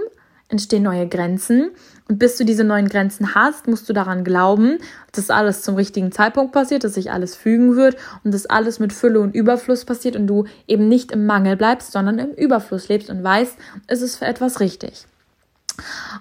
entstehen 0.49 0.83
neue 0.83 1.09
Grenzen. 1.09 1.71
Und 2.09 2.19
bis 2.19 2.37
du 2.37 2.45
diese 2.45 2.65
neuen 2.65 2.89
Grenzen 2.89 3.35
hast, 3.35 3.67
musst 3.67 3.89
du 3.89 3.93
daran 3.93 4.25
glauben, 4.25 4.79
dass 5.13 5.31
alles 5.31 5.63
zum 5.63 5.75
richtigen 5.75 6.13
Zeitpunkt 6.13 6.53
passiert, 6.53 6.85
dass 6.85 6.95
sich 6.95 7.11
alles 7.11 7.35
fügen 7.35 7.77
wird 7.77 7.97
und 8.25 8.33
dass 8.33 8.47
alles 8.47 8.79
mit 8.79 8.93
Fülle 8.93 9.21
und 9.21 9.35
Überfluss 9.35 9.85
passiert 9.85 10.17
und 10.17 10.27
du 10.27 10.45
eben 10.67 10.89
nicht 10.89 11.13
im 11.13 11.27
Mangel 11.27 11.57
bleibst, 11.57 11.93
sondern 11.93 12.19
im 12.19 12.33
Überfluss 12.33 12.89
lebst 12.89 13.11
und 13.11 13.23
weißt, 13.23 13.57
es 13.89 14.03
ist 14.03 14.17
für 14.17 14.25
etwas 14.25 14.61
richtig. 14.61 15.07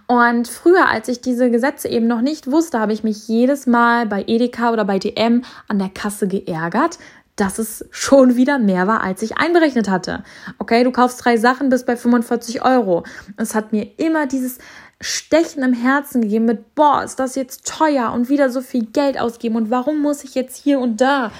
Und 0.07 0.47
früher, 0.47 0.89
als 0.89 1.07
ich 1.07 1.21
diese 1.21 1.49
Gesetze 1.49 1.87
eben 1.87 2.07
noch 2.07 2.21
nicht 2.21 2.51
wusste, 2.51 2.79
habe 2.79 2.93
ich 2.93 3.03
mich 3.03 3.27
jedes 3.27 3.67
Mal 3.67 4.05
bei 4.05 4.23
Edeka 4.27 4.73
oder 4.73 4.83
bei 4.83 4.99
DM 4.99 5.43
an 5.67 5.79
der 5.79 5.89
Kasse 5.89 6.27
geärgert, 6.27 6.97
dass 7.35 7.59
es 7.59 7.85
schon 7.91 8.35
wieder 8.35 8.59
mehr 8.59 8.87
war, 8.87 9.01
als 9.01 9.21
ich 9.21 9.37
einberechnet 9.37 9.89
hatte. 9.89 10.23
Okay, 10.57 10.83
du 10.83 10.91
kaufst 10.91 11.23
drei 11.23 11.37
Sachen 11.37 11.69
bis 11.69 11.85
bei 11.85 11.97
45 11.97 12.63
Euro. 12.63 13.03
Es 13.37 13.55
hat 13.55 13.73
mir 13.73 13.87
immer 13.97 14.25
dieses 14.25 14.57
Stechen 15.01 15.61
im 15.63 15.73
Herzen 15.73 16.21
gegeben 16.21 16.45
mit, 16.45 16.75
boah, 16.75 17.03
ist 17.03 17.19
das 17.19 17.35
jetzt 17.35 17.67
teuer 17.67 18.13
und 18.13 18.29
wieder 18.29 18.49
so 18.49 18.61
viel 18.61 18.85
Geld 18.85 19.19
ausgeben 19.19 19.57
und 19.57 19.69
warum 19.69 20.01
muss 20.01 20.23
ich 20.23 20.35
jetzt 20.35 20.55
hier 20.63 20.79
und 20.79 21.01
da? 21.01 21.31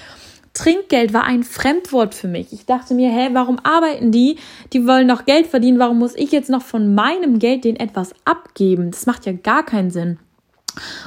Trinkgeld 0.52 1.12
war 1.12 1.24
ein 1.24 1.44
Fremdwort 1.44 2.14
für 2.14 2.28
mich. 2.28 2.52
Ich 2.52 2.64
dachte 2.64 2.94
mir, 2.94 3.10
hä, 3.10 3.28
warum 3.32 3.58
arbeiten 3.62 4.10
die? 4.10 4.38
Die 4.72 4.86
wollen 4.86 5.08
doch 5.08 5.26
Geld 5.26 5.46
verdienen. 5.46 5.78
Warum 5.78 5.98
muss 5.98 6.14
ich 6.14 6.32
jetzt 6.32 6.48
noch 6.48 6.62
von 6.62 6.94
meinem 6.94 7.38
Geld 7.38 7.64
denen 7.64 7.76
etwas 7.76 8.14
abgeben? 8.24 8.90
Das 8.90 9.04
macht 9.04 9.26
ja 9.26 9.32
gar 9.32 9.66
keinen 9.66 9.90
Sinn. 9.90 10.18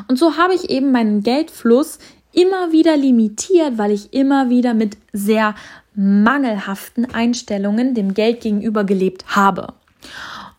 Und 0.08 0.20
so 0.20 0.38
habe 0.38 0.54
ich 0.54 0.70
eben 0.70 0.92
meinen 0.92 1.24
Geldfluss 1.24 1.98
immer 2.32 2.72
wieder 2.72 2.96
limitiert, 2.98 3.78
weil 3.78 3.92
ich 3.92 4.14
immer 4.14 4.50
wieder 4.50 4.74
mit 4.74 4.98
sehr 5.14 5.56
mangelhaften 5.96 7.14
Einstellungen 7.14 7.94
dem 7.94 8.14
Geld 8.14 8.42
gegenüber 8.42 8.84
gelebt 8.84 9.36
habe. 9.36 9.74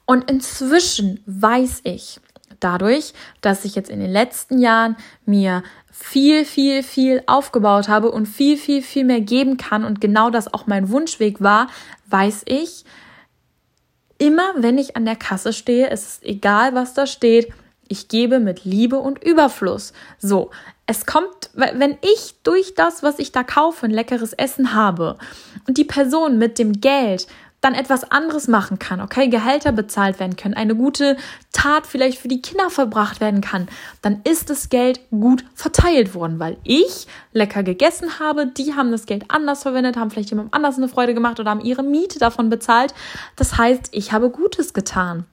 Und 0.05 0.31
inzwischen 0.31 1.21
weiß 1.27 1.83
ich, 1.85 2.21
dadurch, 2.59 3.15
dass 3.41 3.65
ich 3.65 3.75
jetzt 3.75 3.91
in 3.91 4.01
den 4.01 4.11
letzten 4.11 4.59
Jahren 4.59 4.97
mir 5.25 5.63
viel, 5.91 6.45
viel, 6.45 6.83
viel 6.83 7.23
aufgebaut 7.27 7.89
habe 7.89 8.11
und 8.11 8.27
viel, 8.27 8.57
viel, 8.57 8.83
viel 8.83 9.05
mehr 9.05 9.21
geben 9.21 9.57
kann 9.57 9.85
und 9.85 10.01
genau 10.01 10.31
das 10.31 10.53
auch 10.53 10.67
mein 10.67 10.91
Wunschweg 10.91 11.41
war, 11.41 11.69
weiß 12.09 12.43
ich, 12.47 12.85
immer 14.19 14.53
wenn 14.57 14.79
ich 14.79 14.97
an 14.97 15.05
der 15.05 15.17
Kasse 15.17 15.53
stehe, 15.53 15.89
ist 15.89 16.07
es 16.07 16.23
egal, 16.23 16.75
was 16.75 16.95
da 16.95 17.07
steht, 17.07 17.53
ich 17.89 18.09
gebe 18.09 18.39
mit 18.39 18.65
Liebe 18.65 18.99
und 18.99 19.23
Überfluss. 19.23 19.93
So, 20.19 20.51
es 20.91 21.07
kommt, 21.07 21.51
wenn 21.55 21.99
ich 22.01 22.35
durch 22.43 22.75
das, 22.75 23.05
was 23.05 23.21
ich 23.21 23.31
da 23.31 23.45
kaufe, 23.45 23.87
ein 23.87 23.93
leckeres 23.93 24.33
Essen 24.33 24.75
habe 24.75 25.17
und 25.69 25.79
die 25.79 25.85
Person 25.85 26.37
mit 26.37 26.59
dem 26.59 26.81
Geld 26.81 27.29
dann 27.61 27.75
etwas 27.75 28.11
anderes 28.11 28.49
machen 28.49 28.81
kann, 28.81 29.01
okay, 29.01 29.29
Gehälter 29.29 29.71
bezahlt 29.71 30.19
werden 30.19 30.35
können, 30.35 30.55
eine 30.55 30.75
gute 30.75 31.17
Tat 31.53 31.87
vielleicht 31.87 32.19
für 32.19 32.27
die 32.27 32.43
Kinder 32.43 32.71
verbracht 32.71 33.21
werden 33.21 33.41
kann, 33.41 33.69
dann 34.03 34.21
ist 34.25 34.51
das 34.51 34.69
Geld 34.69 34.99
gut 35.11 35.45
verteilt 35.55 36.13
worden, 36.15 36.41
weil 36.41 36.57
ich 36.65 37.07
lecker 37.33 37.63
gegessen 37.63 38.19
habe, 38.19 38.47
die 38.47 38.75
haben 38.75 38.91
das 38.91 39.07
Geld 39.07 39.27
anders 39.29 39.63
verwendet, 39.63 39.97
haben 39.97 40.11
vielleicht 40.11 40.31
jemandem 40.31 40.55
anders 40.55 40.77
eine 40.77 40.89
Freude 40.89 41.15
gemacht 41.15 41.39
oder 41.39 41.51
haben 41.51 41.61
ihre 41.61 41.85
Miete 41.85 42.19
davon 42.19 42.51
bezahlt. 42.51 42.95
Das 43.37 43.59
heißt, 43.59 43.91
ich 43.93 44.11
habe 44.11 44.31
Gutes 44.31 44.75
getan. 44.75 45.25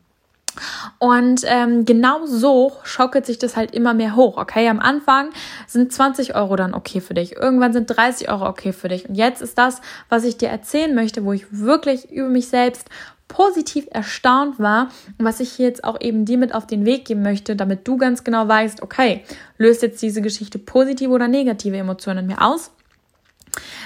Und 0.99 1.41
ähm, 1.45 1.85
genau 1.85 2.25
so 2.25 2.73
schaukelt 2.83 3.25
sich 3.25 3.37
das 3.39 3.55
halt 3.55 3.73
immer 3.73 3.93
mehr 3.93 4.15
hoch. 4.15 4.37
Okay, 4.37 4.67
am 4.67 4.79
Anfang 4.79 5.29
sind 5.67 5.91
20 5.91 6.35
Euro 6.35 6.55
dann 6.55 6.73
okay 6.73 7.01
für 7.01 7.13
dich. 7.13 7.35
Irgendwann 7.35 7.73
sind 7.73 7.87
30 7.87 8.29
Euro 8.29 8.47
okay 8.47 8.73
für 8.73 8.87
dich. 8.87 9.07
Und 9.07 9.15
jetzt 9.15 9.41
ist 9.41 9.57
das, 9.57 9.81
was 10.09 10.23
ich 10.23 10.37
dir 10.37 10.49
erzählen 10.49 10.93
möchte, 10.93 11.25
wo 11.25 11.33
ich 11.33 11.45
wirklich 11.51 12.11
über 12.11 12.29
mich 12.29 12.47
selbst 12.47 12.89
positiv 13.27 13.87
erstaunt 13.91 14.59
war 14.59 14.89
und 15.17 15.25
was 15.25 15.39
ich 15.39 15.57
jetzt 15.57 15.83
auch 15.83 15.99
eben 15.99 16.25
dir 16.25 16.37
mit 16.37 16.53
auf 16.55 16.65
den 16.65 16.85
Weg 16.85 17.05
geben 17.05 17.23
möchte, 17.23 17.55
damit 17.55 17.87
du 17.87 17.97
ganz 17.97 18.23
genau 18.23 18.47
weißt, 18.47 18.81
okay, 18.81 19.23
löst 19.57 19.81
jetzt 19.81 20.01
diese 20.01 20.21
Geschichte 20.21 20.59
positive 20.59 21.11
oder 21.11 21.27
negative 21.27 21.77
Emotionen 21.77 22.19
in 22.19 22.27
mir 22.27 22.41
aus? 22.41 22.71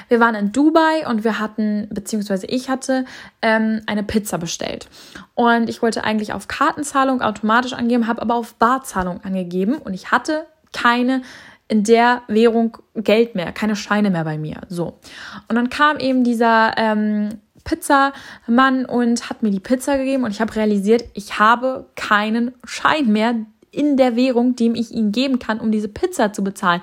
Wir 0.08 0.20
waren 0.20 0.36
in 0.36 0.52
Dubai 0.52 1.08
und 1.08 1.24
wir 1.24 1.40
hatten, 1.40 1.88
beziehungsweise 1.90 2.46
ich 2.48 2.70
hatte, 2.70 3.06
ähm, 3.42 3.82
eine 3.86 4.04
Pizza 4.04 4.38
bestellt. 4.38 4.88
Und 5.36 5.70
ich 5.70 5.82
wollte 5.82 6.04
eigentlich 6.04 6.34
auf 6.34 6.48
Kartenzahlung 6.48 7.22
automatisch 7.22 7.74
angeben, 7.74 8.08
habe 8.08 8.22
aber 8.22 8.36
auf 8.36 8.56
Barzahlung 8.56 9.24
angegeben 9.24 9.76
und 9.76 9.94
ich 9.94 10.12
hatte 10.12 10.46
keine 10.74 11.22
in 11.68 11.86
der 11.86 12.24
Währung 12.28 12.78
Geld 12.96 13.34
mehr, 13.34 13.54
keine 13.54 13.78
Scheine 13.78 14.10
mehr 14.10 14.26
bei 14.26 14.38
mir. 14.38 14.62
So. 14.68 15.00
Und 15.48 15.56
dann 15.56 15.70
kam 15.70 16.00
eben 16.00 16.26
dieser 16.26 16.74
ähm, 16.78 17.40
Pizzamann 17.64 18.86
und 18.86 19.30
hat 19.30 19.42
mir 19.42 19.52
die 19.52 19.62
Pizza 19.62 19.98
gegeben 19.98 20.26
und 20.26 20.32
ich 20.32 20.42
habe 20.42 20.56
realisiert, 20.56 21.06
ich 21.14 21.40
habe 21.40 21.88
keinen 21.96 22.52
Schein 22.66 23.12
mehr 23.12 23.36
in 23.72 23.96
der 23.96 24.16
Währung, 24.18 24.56
dem 24.56 24.76
ich 24.76 24.92
ihn 24.92 25.12
geben 25.12 25.40
kann, 25.40 25.60
um 25.60 25.72
diese 25.72 25.88
Pizza 25.88 26.34
zu 26.34 26.44
bezahlen. 26.44 26.82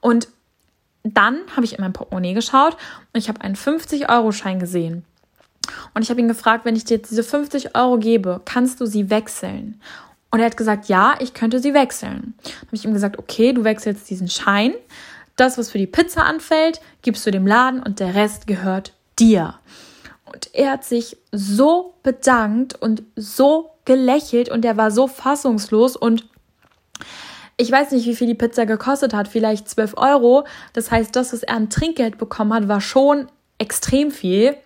Und 0.00 0.28
dann 1.02 1.40
habe 1.56 1.64
ich 1.64 1.74
in 1.74 1.80
mein 1.80 1.92
Portemonnaie 1.92 2.34
geschaut 2.34 2.76
und 3.12 3.18
ich 3.18 3.28
habe 3.28 3.40
einen 3.40 3.56
50-Euro-Schein 3.56 4.58
gesehen. 4.58 5.04
Und 5.94 6.02
ich 6.02 6.10
habe 6.10 6.20
ihn 6.20 6.28
gefragt, 6.28 6.64
wenn 6.64 6.76
ich 6.76 6.84
dir 6.84 6.96
jetzt 6.96 7.10
diese 7.10 7.22
50 7.22 7.76
Euro 7.76 7.98
gebe, 7.98 8.40
kannst 8.44 8.80
du 8.80 8.86
sie 8.86 9.10
wechseln? 9.10 9.80
Und 10.30 10.40
er 10.40 10.46
hat 10.46 10.56
gesagt, 10.56 10.86
ja, 10.86 11.14
ich 11.18 11.34
könnte 11.34 11.60
sie 11.60 11.74
wechseln. 11.74 12.34
Habe 12.44 12.76
ich 12.76 12.84
ihm 12.84 12.92
gesagt, 12.92 13.18
okay, 13.18 13.52
du 13.52 13.64
wechselst 13.64 14.08
diesen 14.08 14.28
Schein. 14.28 14.74
Das, 15.36 15.58
was 15.58 15.70
für 15.70 15.78
die 15.78 15.86
Pizza 15.86 16.24
anfällt, 16.24 16.80
gibst 17.02 17.26
du 17.26 17.30
dem 17.30 17.46
Laden 17.46 17.82
und 17.82 17.98
der 17.98 18.14
Rest 18.14 18.46
gehört 18.46 18.92
dir. 19.18 19.54
Und 20.24 20.54
er 20.54 20.72
hat 20.72 20.84
sich 20.84 21.16
so 21.32 21.94
bedankt 22.02 22.80
und 22.80 23.02
so 23.16 23.70
gelächelt 23.84 24.48
und 24.48 24.64
er 24.64 24.76
war 24.76 24.92
so 24.92 25.08
fassungslos 25.08 25.96
und 25.96 26.28
ich 27.60 27.70
weiß 27.70 27.90
nicht, 27.92 28.06
wie 28.06 28.16
viel 28.16 28.26
die 28.26 28.34
Pizza 28.34 28.64
gekostet 28.64 29.12
hat, 29.12 29.28
vielleicht 29.28 29.68
12 29.68 29.94
Euro. 29.96 30.44
Das 30.72 30.90
heißt, 30.90 31.14
das, 31.14 31.32
was 31.32 31.42
er 31.42 31.56
an 31.56 31.68
Trinkgeld 31.70 32.16
bekommen 32.16 32.54
hat, 32.54 32.68
war 32.68 32.80
schon 32.80 33.28
extrem 33.58 34.10
viel. 34.10 34.56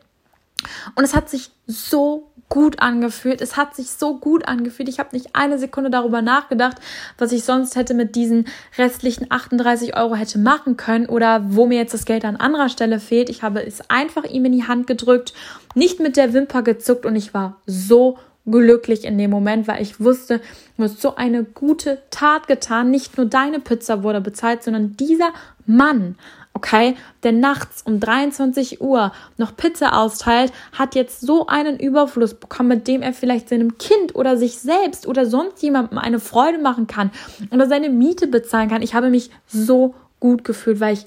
Und 0.94 1.04
es 1.04 1.14
hat 1.14 1.28
sich 1.28 1.50
so 1.66 2.30
gut 2.48 2.80
angefühlt. 2.80 3.40
Es 3.40 3.57
hat 3.57 3.74
sich 3.74 3.90
so 3.90 4.18
gut 4.18 4.46
angefühlt. 4.46 4.88
Ich 4.88 5.00
habe 5.00 5.09
nicht 5.12 5.35
eine 5.35 5.59
Sekunde 5.59 5.90
darüber 5.90 6.22
nachgedacht, 6.22 6.76
was 7.18 7.33
ich 7.33 7.42
sonst 7.42 7.74
hätte 7.74 7.94
mit 7.94 8.14
diesen 8.14 8.46
restlichen 8.78 9.26
38 9.28 9.96
Euro 9.96 10.14
hätte 10.14 10.38
machen 10.38 10.76
können 10.76 11.07
oder 11.07 11.42
wo 11.48 11.66
mir 11.66 11.78
jetzt 11.78 11.94
das 11.94 12.04
Geld 12.04 12.24
an 12.24 12.37
anderer 12.37 12.68
Stelle 12.68 13.00
fehlt. 13.00 13.28
Ich 13.28 13.42
habe 13.42 13.66
es 13.66 13.90
einfach 13.90 14.24
ihm 14.24 14.44
in 14.44 14.52
die 14.52 14.68
Hand 14.68 14.87
gedrückt, 14.87 15.35
nicht 15.74 15.98
mit 15.98 16.16
der 16.16 16.33
Wimper 16.33 16.62
gezuckt 16.62 17.07
und 17.07 17.16
ich 17.16 17.35
war 17.35 17.61
so 17.66 18.18
glücklich 18.46 19.04
in 19.04 19.18
dem 19.18 19.30
Moment, 19.30 19.68
weil 19.68 19.83
ich 19.83 20.00
wusste, 20.00 20.40
du 20.76 20.85
hast 20.85 21.00
so 21.00 21.16
eine 21.16 21.44
gute 21.44 22.02
Tat 22.11 22.46
getan. 22.46 22.90
Nicht 22.90 23.16
nur 23.16 23.26
deine 23.26 23.61
Pizza 23.61 24.02
wurde 24.02 24.20
bezahlt, 24.20 24.62
sondern 24.62 24.96
dieser 24.96 25.30
Mann, 25.66 26.16
okay, 26.52 26.96
der 27.22 27.33
nachts 27.33 27.83
um 27.83 28.00
23 28.00 28.80
Uhr 28.80 29.12
noch 29.38 29.57
Pizza 29.57 29.98
austeilt, 29.98 30.52
hat 30.72 30.94
jetzt 30.94 31.20
so 31.20 31.46
einen 31.46 31.78
Überfluss 31.78 32.35
bekommen, 32.35 32.68
mit 32.68 32.88
dem 32.88 33.02
er 33.02 33.12
vielleicht 33.12 33.48
seinem 33.48 33.78
Kind 33.78 34.14
oder 34.14 34.37
sich 34.37 34.59
selbst 34.59 35.07
oder 35.07 35.26
sonst 35.26 35.62
jemandem 35.62 35.98
eine 35.98 36.20
Freude 36.20 36.59
machen 36.59 36.87
kann 36.87 37.11
oder 37.50 37.66
seine 37.66 37.88
Miete 37.88 38.26
bezahlen 38.26 38.68
kann. 38.68 38.83
Ich 38.83 38.94
habe 38.94 39.11
mich 39.11 39.30
so 39.46 39.94
gut 40.20 40.44
gefühlt, 40.44 40.80
weil 40.80 40.94
ich 40.94 41.07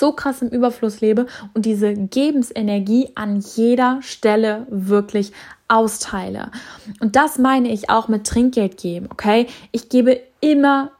so 0.00 0.12
krass 0.12 0.42
im 0.42 0.48
Überfluss 0.48 1.00
lebe 1.00 1.26
und 1.54 1.66
diese 1.66 1.94
Gebensenergie 1.94 3.10
an 3.14 3.40
jeder 3.54 4.00
Stelle 4.02 4.66
wirklich 4.68 5.32
austeile. 5.68 6.50
Und 6.98 7.14
das 7.14 7.38
meine 7.38 7.70
ich 7.70 7.90
auch 7.90 8.08
mit 8.08 8.26
Trinkgeld 8.26 8.76
geben, 8.76 9.08
okay? 9.12 9.46
Ich 9.70 9.88
gebe 9.88 10.20
immer 10.40 10.90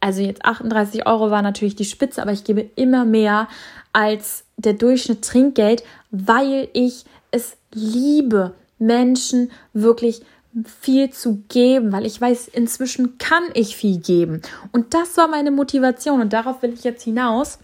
also 0.00 0.22
jetzt 0.22 0.44
38 0.44 1.06
Euro 1.06 1.30
war 1.30 1.42
natürlich 1.42 1.76
die 1.76 1.84
Spitze, 1.84 2.22
aber 2.22 2.32
ich 2.32 2.44
gebe 2.44 2.70
immer 2.74 3.04
mehr 3.04 3.48
als 3.92 4.44
der 4.56 4.72
Durchschnitt 4.72 5.22
Trinkgeld, 5.22 5.82
weil 6.10 6.68
ich 6.72 7.04
es 7.30 7.56
liebe, 7.74 8.54
Menschen 8.78 9.50
wirklich 9.74 10.22
viel 10.64 11.10
zu 11.10 11.44
geben, 11.48 11.92
weil 11.92 12.06
ich 12.06 12.20
weiß, 12.20 12.48
inzwischen 12.48 13.18
kann 13.18 13.44
ich 13.54 13.76
viel 13.76 13.98
geben. 13.98 14.42
Und 14.72 14.94
das 14.94 15.16
war 15.16 15.28
meine 15.28 15.50
Motivation 15.50 16.20
und 16.20 16.32
darauf 16.32 16.62
will 16.62 16.72
ich 16.72 16.82
jetzt 16.82 17.02
hinaus. 17.02 17.58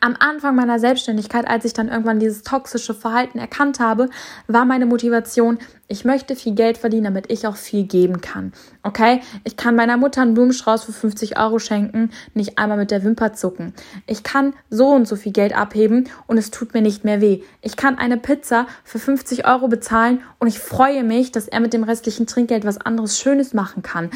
Am 0.00 0.16
Anfang 0.18 0.56
meiner 0.56 0.78
Selbstständigkeit, 0.78 1.46
als 1.46 1.64
ich 1.64 1.72
dann 1.72 1.88
irgendwann 1.88 2.18
dieses 2.18 2.42
toxische 2.42 2.94
Verhalten 2.94 3.38
erkannt 3.38 3.80
habe, 3.80 4.08
war 4.46 4.64
meine 4.64 4.86
Motivation, 4.86 5.58
ich 5.88 6.04
möchte 6.04 6.36
viel 6.36 6.54
Geld 6.54 6.78
verdienen, 6.78 7.04
damit 7.04 7.30
ich 7.30 7.46
auch 7.46 7.56
viel 7.56 7.84
geben 7.84 8.20
kann. 8.20 8.52
Okay? 8.82 9.20
Ich 9.44 9.56
kann 9.56 9.74
meiner 9.74 9.96
Mutter 9.96 10.22
einen 10.22 10.34
Blumenstrauß 10.34 10.84
für 10.84 10.92
50 10.92 11.38
Euro 11.38 11.58
schenken, 11.58 12.10
nicht 12.32 12.58
einmal 12.58 12.78
mit 12.78 12.90
der 12.90 13.04
Wimper 13.04 13.32
zucken. 13.32 13.74
Ich 14.06 14.22
kann 14.22 14.54
so 14.70 14.88
und 14.88 15.06
so 15.08 15.16
viel 15.16 15.32
Geld 15.32 15.54
abheben 15.56 16.08
und 16.26 16.38
es 16.38 16.50
tut 16.50 16.74
mir 16.74 16.82
nicht 16.82 17.04
mehr 17.04 17.20
weh. 17.20 17.42
Ich 17.60 17.76
kann 17.76 17.98
eine 17.98 18.16
Pizza 18.16 18.66
für 18.84 18.98
50 18.98 19.46
Euro 19.46 19.68
bezahlen 19.68 20.22
und 20.38 20.46
ich 20.46 20.58
freue 20.58 21.04
mich, 21.04 21.32
dass 21.32 21.48
er 21.48 21.60
mit 21.60 21.72
dem 21.72 21.82
restlichen 21.82 22.26
Trinkgeld 22.26 22.64
was 22.64 22.78
anderes 22.78 23.18
Schönes 23.18 23.52
machen 23.52 23.82
kann. 23.82 24.10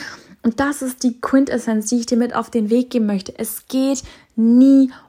Und 0.45 0.61
das 0.61 0.83
ist 0.83 1.03
die 1.03 1.21
Quintessenz, 1.21 1.87
die 1.87 2.01
ich 2.01 2.07
dir 2.07 2.19
mit 2.19 2.35
auf 2.37 2.51
den 2.51 2.69
Weg 2.69 2.91
geben 2.91 3.07
möchte. 3.07 3.33
Es 3.37 3.67
geht 3.67 4.03
nie 4.37 4.91
um 4.91 5.04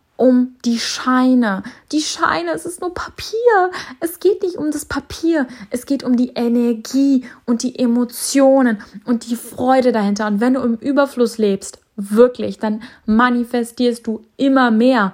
die 0.65 0.79
Scheine. 0.79 1.63
Die 1.91 2.01
Scheine, 2.01 2.51
es 2.51 2.65
ist 2.65 2.81
nur 2.81 2.93
Papier. 2.93 3.71
Es 3.99 4.19
geht 4.19 4.41
nicht 4.43 4.55
um 4.55 4.71
das 4.71 4.85
Papier. 4.85 5.47
Es 5.69 5.85
geht 5.85 6.03
um 6.03 6.17
die 6.17 6.31
Energie 6.35 7.25
und 7.45 7.63
die 7.63 7.77
Emotionen 7.77 8.81
und 9.05 9.29
die 9.29 9.35
Freude 9.35 9.91
dahinter. 9.91 10.27
Und 10.27 10.39
wenn 10.39 10.55
du 10.55 10.61
im 10.61 10.75
Überfluss 10.75 11.37
lebst, 11.37 11.79
wirklich, 11.95 12.57
dann 12.59 12.83
manifestierst 13.05 14.05
du 14.07 14.25
immer 14.37 14.71
mehr. 14.71 15.13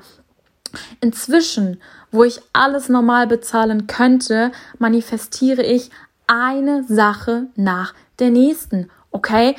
Inzwischen, 1.01 1.81
wo 2.11 2.23
ich 2.23 2.41
alles 2.53 2.89
normal 2.89 3.27
bezahlen 3.27 3.87
könnte, 3.87 4.51
manifestiere 4.79 5.63
ich 5.63 5.91
eine 6.27 6.83
Sache 6.85 7.47
nach 7.55 7.93
der 8.19 8.29
nächsten. 8.29 8.89
Okay? 9.11 9.55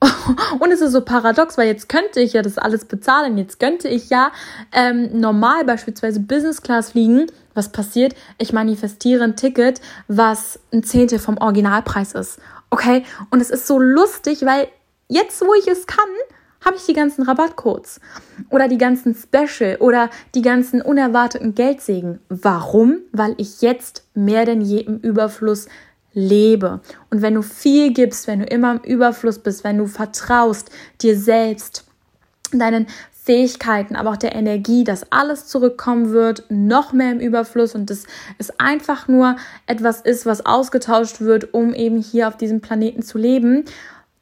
Und 0.58 0.72
es 0.72 0.80
ist 0.80 0.92
so 0.92 1.00
paradox, 1.00 1.56
weil 1.56 1.68
jetzt 1.68 1.88
könnte 1.88 2.20
ich 2.20 2.32
ja 2.32 2.42
das 2.42 2.58
alles 2.58 2.84
bezahlen. 2.84 3.38
Jetzt 3.38 3.60
könnte 3.60 3.88
ich 3.88 4.10
ja 4.10 4.32
ähm, 4.72 5.20
normal 5.20 5.64
beispielsweise 5.64 6.20
Business 6.20 6.60
Class 6.60 6.90
fliegen. 6.90 7.26
Was 7.54 7.70
passiert? 7.72 8.14
Ich 8.38 8.52
manifestiere 8.52 9.24
ein 9.24 9.36
Ticket, 9.36 9.80
was 10.08 10.58
ein 10.72 10.82
Zehntel 10.82 11.18
vom 11.18 11.38
Originalpreis 11.38 12.12
ist. 12.12 12.38
Okay? 12.70 13.04
Und 13.30 13.40
es 13.40 13.50
ist 13.50 13.66
so 13.66 13.78
lustig, 13.78 14.44
weil 14.44 14.68
jetzt, 15.08 15.40
wo 15.40 15.54
ich 15.54 15.68
es 15.68 15.86
kann, 15.86 16.04
habe 16.64 16.76
ich 16.76 16.84
die 16.84 16.94
ganzen 16.94 17.22
Rabattcodes 17.22 18.00
oder 18.50 18.66
die 18.66 18.78
ganzen 18.78 19.14
Special 19.14 19.76
oder 19.76 20.10
die 20.34 20.42
ganzen 20.42 20.82
unerwarteten 20.82 21.54
Geldsegen. 21.54 22.18
Warum? 22.28 22.98
Weil 23.12 23.34
ich 23.38 23.62
jetzt 23.62 24.04
mehr 24.14 24.44
denn 24.44 24.60
je 24.60 24.80
im 24.80 24.98
Überfluss 24.98 25.68
lebe. 26.16 26.80
Und 27.10 27.22
wenn 27.22 27.34
du 27.34 27.42
viel 27.42 27.92
gibst, 27.92 28.26
wenn 28.26 28.40
du 28.40 28.46
immer 28.46 28.72
im 28.72 28.80
Überfluss 28.80 29.38
bist, 29.38 29.62
wenn 29.62 29.78
du 29.78 29.86
vertraust 29.86 30.70
dir 31.02 31.16
selbst, 31.16 31.84
deinen 32.52 32.86
Fähigkeiten, 33.12 33.96
aber 33.96 34.10
auch 34.10 34.16
der 34.16 34.34
Energie, 34.34 34.84
dass 34.84 35.12
alles 35.12 35.46
zurückkommen 35.46 36.12
wird, 36.12 36.44
noch 36.48 36.92
mehr 36.92 37.12
im 37.12 37.20
Überfluss 37.20 37.74
und 37.74 37.90
dass 37.90 38.04
es 38.38 38.58
einfach 38.58 39.08
nur 39.08 39.36
etwas 39.66 40.00
ist, 40.00 40.26
was 40.26 40.46
ausgetauscht 40.46 41.20
wird, 41.20 41.52
um 41.52 41.74
eben 41.74 41.98
hier 42.00 42.28
auf 42.28 42.36
diesem 42.36 42.60
Planeten 42.60 43.02
zu 43.02 43.18
leben, 43.18 43.64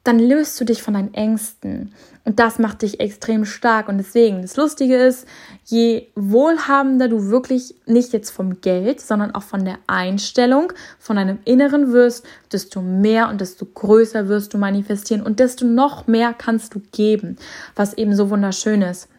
dann 0.05 0.19
löst 0.19 0.61
du 0.61 0.65
dich 0.65 0.83
von 0.83 0.93
deinen 0.93 1.13
Ängsten. 1.13 1.91
Und 2.25 2.39
das 2.39 2.59
macht 2.59 2.83
dich 2.83 2.99
extrem 2.99 3.43
stark. 3.43 3.89
Und 3.89 3.97
deswegen, 3.97 4.43
das 4.43 4.55
Lustige 4.55 4.95
ist, 4.95 5.27
je 5.65 6.07
wohlhabender 6.15 7.07
du 7.07 7.29
wirklich 7.29 7.75
nicht 7.87 8.13
jetzt 8.13 8.29
vom 8.29 8.61
Geld, 8.61 9.01
sondern 9.01 9.33
auch 9.33 9.43
von 9.43 9.65
der 9.65 9.79
Einstellung, 9.87 10.71
von 10.99 11.15
deinem 11.17 11.39
Inneren 11.43 11.91
wirst, 11.91 12.25
desto 12.51 12.81
mehr 12.81 13.29
und 13.29 13.41
desto 13.41 13.65
größer 13.65 14.27
wirst 14.27 14.53
du 14.53 14.59
manifestieren 14.59 15.23
und 15.23 15.39
desto 15.39 15.65
noch 15.65 16.05
mehr 16.05 16.33
kannst 16.33 16.75
du 16.75 16.81
geben, 16.91 17.37
was 17.75 17.95
eben 17.95 18.15
so 18.15 18.29
wunderschön 18.29 18.83
ist. 18.83 19.09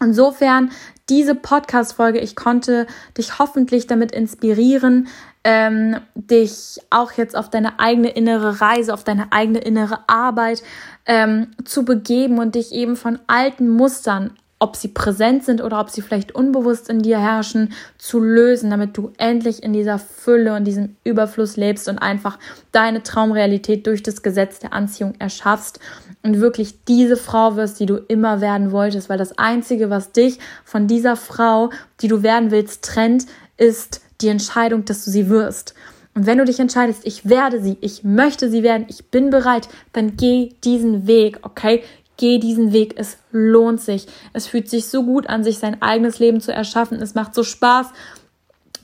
Insofern 0.00 0.70
diese 1.08 1.34
Podcast-Folge, 1.34 2.20
ich 2.20 2.36
konnte 2.36 2.86
dich 3.16 3.38
hoffentlich 3.38 3.86
damit 3.86 4.12
inspirieren, 4.12 5.08
ähm, 5.50 5.96
dich 6.14 6.78
auch 6.90 7.12
jetzt 7.12 7.34
auf 7.34 7.48
deine 7.48 7.80
eigene 7.80 8.10
innere 8.10 8.60
Reise, 8.60 8.92
auf 8.92 9.02
deine 9.02 9.32
eigene 9.32 9.60
innere 9.60 10.00
Arbeit 10.06 10.62
ähm, 11.06 11.52
zu 11.64 11.86
begeben 11.86 12.38
und 12.38 12.54
dich 12.54 12.70
eben 12.72 12.96
von 12.96 13.18
alten 13.28 13.66
Mustern, 13.70 14.34
ob 14.58 14.76
sie 14.76 14.88
präsent 14.88 15.46
sind 15.46 15.62
oder 15.62 15.80
ob 15.80 15.88
sie 15.88 16.02
vielleicht 16.02 16.34
unbewusst 16.34 16.90
in 16.90 17.00
dir 17.00 17.18
herrschen, 17.18 17.72
zu 17.96 18.20
lösen, 18.20 18.68
damit 18.68 18.98
du 18.98 19.12
endlich 19.16 19.62
in 19.62 19.72
dieser 19.72 19.98
Fülle 19.98 20.54
und 20.54 20.64
diesem 20.64 20.96
Überfluss 21.02 21.56
lebst 21.56 21.88
und 21.88 21.96
einfach 21.96 22.38
deine 22.70 23.02
Traumrealität 23.02 23.86
durch 23.86 24.02
das 24.02 24.22
Gesetz 24.22 24.58
der 24.58 24.74
Anziehung 24.74 25.14
erschaffst 25.18 25.80
und 26.22 26.42
wirklich 26.42 26.84
diese 26.84 27.16
Frau 27.16 27.56
wirst, 27.56 27.80
die 27.80 27.86
du 27.86 27.96
immer 27.96 28.42
werden 28.42 28.70
wolltest, 28.70 29.08
weil 29.08 29.16
das 29.16 29.38
Einzige, 29.38 29.88
was 29.88 30.12
dich 30.12 30.40
von 30.66 30.88
dieser 30.88 31.16
Frau, 31.16 31.70
die 32.02 32.08
du 32.08 32.22
werden 32.22 32.50
willst, 32.50 32.84
trennt, 32.84 33.24
ist 33.56 34.02
die 34.20 34.28
Entscheidung, 34.28 34.84
dass 34.84 35.04
du 35.04 35.10
sie 35.10 35.28
wirst. 35.28 35.74
Und 36.14 36.26
wenn 36.26 36.38
du 36.38 36.44
dich 36.44 36.58
entscheidest, 36.58 37.02
ich 37.04 37.28
werde 37.28 37.62
sie, 37.62 37.76
ich 37.80 38.02
möchte 38.02 38.50
sie 38.50 38.62
werden, 38.62 38.86
ich 38.88 39.06
bin 39.06 39.30
bereit, 39.30 39.68
dann 39.92 40.16
geh 40.16 40.54
diesen 40.64 41.06
Weg, 41.06 41.38
okay? 41.42 41.84
Geh 42.16 42.38
diesen 42.38 42.72
Weg, 42.72 42.94
es 42.96 43.18
lohnt 43.30 43.80
sich. 43.80 44.06
Es 44.32 44.48
fühlt 44.48 44.68
sich 44.68 44.86
so 44.86 45.04
gut 45.04 45.28
an, 45.28 45.44
sich 45.44 45.58
sein 45.58 45.80
eigenes 45.80 46.18
Leben 46.18 46.40
zu 46.40 46.52
erschaffen. 46.52 47.00
Es 47.00 47.14
macht 47.14 47.36
so 47.36 47.44
Spaß, 47.44 47.92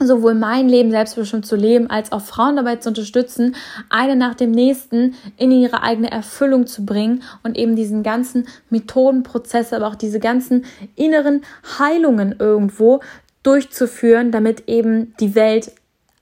sowohl 0.00 0.34
mein 0.34 0.68
Leben 0.68 0.90
selbstbestimmt 0.90 1.46
zu 1.46 1.56
leben, 1.56 1.88
als 1.90 2.12
auch 2.12 2.20
Frauen 2.20 2.56
dabei 2.56 2.76
zu 2.76 2.90
unterstützen, 2.90 3.54
eine 3.90 4.16
nach 4.16 4.34
dem 4.34 4.50
nächsten 4.50 5.14
in 5.36 5.50
ihre 5.50 5.82
eigene 5.82 6.10
Erfüllung 6.10 6.66
zu 6.66 6.84
bringen 6.84 7.22
und 7.42 7.56
eben 7.56 7.76
diesen 7.76 8.02
ganzen 8.02 8.46
Methodenprozesse, 8.70 9.76
aber 9.76 9.88
auch 9.88 9.94
diese 9.94 10.20
ganzen 10.20 10.64
inneren 10.96 11.42
Heilungen 11.78 12.36
irgendwo 12.38 13.00
durchzuführen, 13.44 14.32
damit 14.32 14.68
eben 14.68 15.14
die 15.20 15.34
Welt 15.36 15.72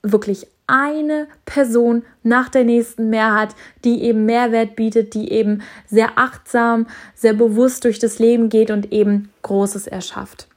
wirklich 0.03 0.47
eine 0.67 1.27
Person 1.45 2.03
nach 2.23 2.49
der 2.49 2.63
nächsten 2.63 3.09
mehr 3.09 3.33
hat, 3.33 3.55
die 3.83 4.03
eben 4.03 4.25
Mehrwert 4.25 4.75
bietet, 4.75 5.13
die 5.13 5.31
eben 5.31 5.61
sehr 5.87 6.17
achtsam, 6.17 6.87
sehr 7.15 7.33
bewusst 7.33 7.83
durch 7.83 7.99
das 7.99 8.19
Leben 8.19 8.49
geht 8.49 8.71
und 8.71 8.91
eben 8.91 9.29
Großes 9.41 9.87
erschafft. 9.87 10.47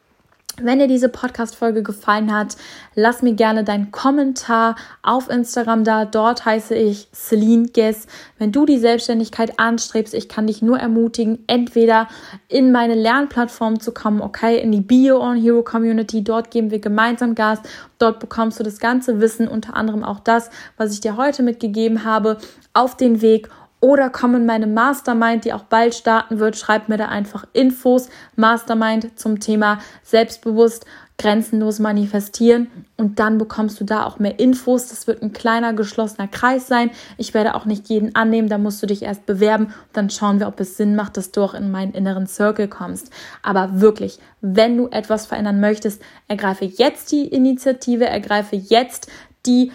Wenn 0.63 0.79
dir 0.79 0.89
diese 0.89 1.11
Podcast-Folge 1.11 1.83
gefallen 1.83 2.33
hat, 2.33 2.57
lass 2.95 3.21
mir 3.21 3.35
gerne 3.35 3.63
deinen 3.63 3.91
Kommentar 3.91 4.77
auf 5.03 5.29
Instagram 5.29 5.85
da. 5.85 6.07
Dort 6.07 6.47
heiße 6.47 6.75
ich 6.75 7.09
Celine 7.13 7.69
Guess. 7.69 8.07
Wenn 8.39 8.53
du 8.53 8.65
die 8.65 8.79
Selbstständigkeit 8.79 9.61
anstrebst, 9.61 10.15
ich 10.15 10.31
kann 10.31 10.47
dich 10.47 10.63
nur 10.63 10.79
ermutigen, 10.79 11.45
entweder 11.47 12.09
in 12.49 12.73
meine 12.73 12.95
Lernplattform 12.95 13.81
zu 13.81 13.93
kommen, 13.93 14.23
okay, 14.23 14.59
in 14.59 14.73
die 14.73 14.81
Bio 14.81 15.21
on 15.21 15.37
Hero 15.37 15.63
Community. 15.63 16.25
Dort 16.25 16.51
geben 16.51 16.71
wir 16.71 16.79
gemeinsam 16.79 17.35
Gas. 17.35 17.61
Dort 17.99 18.19
bekommst 18.19 18.59
du 18.59 18.65
das 18.65 18.79
ganze 18.79 19.21
Wissen, 19.21 19.49
unter 19.49 19.77
anderem 19.77 20.03
auch 20.03 20.21
das, 20.21 20.49
was 20.79 20.95
ich 20.95 21.03
dir 21.03 21.19
heute 21.19 21.43
mitgegeben 21.43 22.03
habe, 22.03 22.39
auf 22.73 22.97
den 22.97 23.21
Weg 23.21 23.51
oder 23.81 24.09
komm 24.11 24.35
in 24.35 24.47
meine 24.47 24.67
Mastermind, 24.67 25.45
die 25.45 25.53
auch 25.53 25.65
bald 25.65 25.95
starten 25.95 26.39
wird. 26.39 26.57
Schreib 26.57 26.89
mir 26.89 26.97
da 26.97 27.07
einfach 27.07 27.47
Infos. 27.53 28.09
Mastermind 28.35 29.19
zum 29.19 29.39
Thema 29.39 29.79
selbstbewusst, 30.03 30.87
grenzenlos 31.19 31.79
manifestieren. 31.79 32.69
Und 32.97 33.19
dann 33.19 33.39
bekommst 33.39 33.79
du 33.81 33.85
da 33.85 34.05
auch 34.05 34.19
mehr 34.19 34.39
Infos. 34.39 34.89
Das 34.89 35.07
wird 35.07 35.23
ein 35.23 35.33
kleiner, 35.33 35.75
geschlossener 35.75 36.27
Kreis 36.27 36.67
sein. 36.67 36.91
Ich 37.19 37.35
werde 37.35 37.55
auch 37.55 37.67
nicht 37.67 37.89
jeden 37.89 38.15
annehmen. 38.15 38.49
Da 38.49 38.59
musst 38.59 38.83
du 38.83 38.87
dich 38.87 39.03
erst 39.03 39.27
bewerben. 39.27 39.75
Dann 39.93 40.09
schauen 40.11 40.41
wir, 40.41 40.49
ob 40.49 40.59
es 40.61 40.77
Sinn 40.77 40.97
macht, 40.97 41.17
dass 41.17 41.31
du 41.31 41.43
auch 41.43 41.55
in 41.55 41.71
meinen 41.71 41.93
inneren 41.93 42.27
Circle 42.27 42.69
kommst. 42.69 43.11
Aber 43.43 43.81
wirklich, 43.81 44.19
wenn 44.41 44.77
du 44.77 44.89
etwas 44.89 45.27
verändern 45.27 45.61
möchtest, 45.61 46.03
ergreife 46.29 46.65
jetzt 46.65 47.13
die 47.13 47.27
Initiative, 47.27 48.07
ergreife 48.07 48.57
jetzt 48.57 49.11
die, 49.45 49.71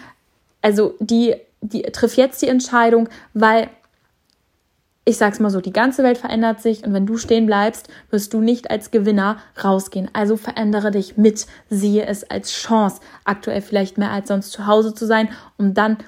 also 0.60 0.94
die, 0.98 1.34
die, 1.60 1.82
triff 1.82 2.16
jetzt 2.16 2.42
die 2.42 2.48
Entscheidung, 2.48 3.08
weil 3.32 3.68
ich 5.04 5.16
sag's 5.16 5.40
mal 5.40 5.50
so, 5.50 5.60
die 5.60 5.72
ganze 5.72 6.04
Welt 6.04 6.18
verändert 6.18 6.60
sich 6.60 6.84
und 6.84 6.92
wenn 6.92 7.06
du 7.06 7.16
stehen 7.16 7.46
bleibst, 7.46 7.88
wirst 8.10 8.32
du 8.34 8.40
nicht 8.40 8.70
als 8.70 8.92
Gewinner 8.92 9.38
rausgehen. 9.62 10.08
Also 10.12 10.36
verändere 10.36 10.92
dich 10.92 11.16
mit, 11.16 11.46
siehe 11.68 12.06
es 12.06 12.22
als 12.24 12.52
Chance, 12.52 13.00
aktuell 13.24 13.62
vielleicht 13.62 13.98
mehr 13.98 14.12
als 14.12 14.28
sonst 14.28 14.52
zu 14.52 14.66
Hause 14.66 14.94
zu 14.94 15.06
sein, 15.06 15.28
um 15.58 15.74
dann, 15.74 15.98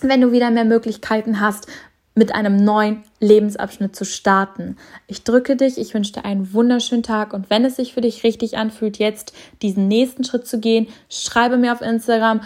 wenn 0.00 0.20
du 0.20 0.30
wieder 0.30 0.50
mehr 0.50 0.64
Möglichkeiten 0.64 1.40
hast, 1.40 1.66
mit 2.14 2.34
einem 2.34 2.56
neuen 2.56 3.02
Lebensabschnitt 3.20 3.96
zu 3.96 4.04
starten. 4.04 4.76
Ich 5.06 5.24
drücke 5.24 5.56
dich, 5.56 5.78
ich 5.78 5.94
wünsche 5.94 6.12
dir 6.12 6.24
einen 6.24 6.52
wunderschönen 6.52 7.02
Tag 7.02 7.32
und 7.32 7.50
wenn 7.50 7.64
es 7.64 7.76
sich 7.76 7.94
für 7.94 8.00
dich 8.00 8.24
richtig 8.24 8.58
anfühlt, 8.58 8.98
jetzt 8.98 9.32
diesen 9.62 9.88
nächsten 9.88 10.24
Schritt 10.24 10.46
zu 10.46 10.60
gehen, 10.60 10.88
schreibe 11.08 11.56
mir 11.56 11.72
auf 11.72 11.80
Instagram 11.80 12.42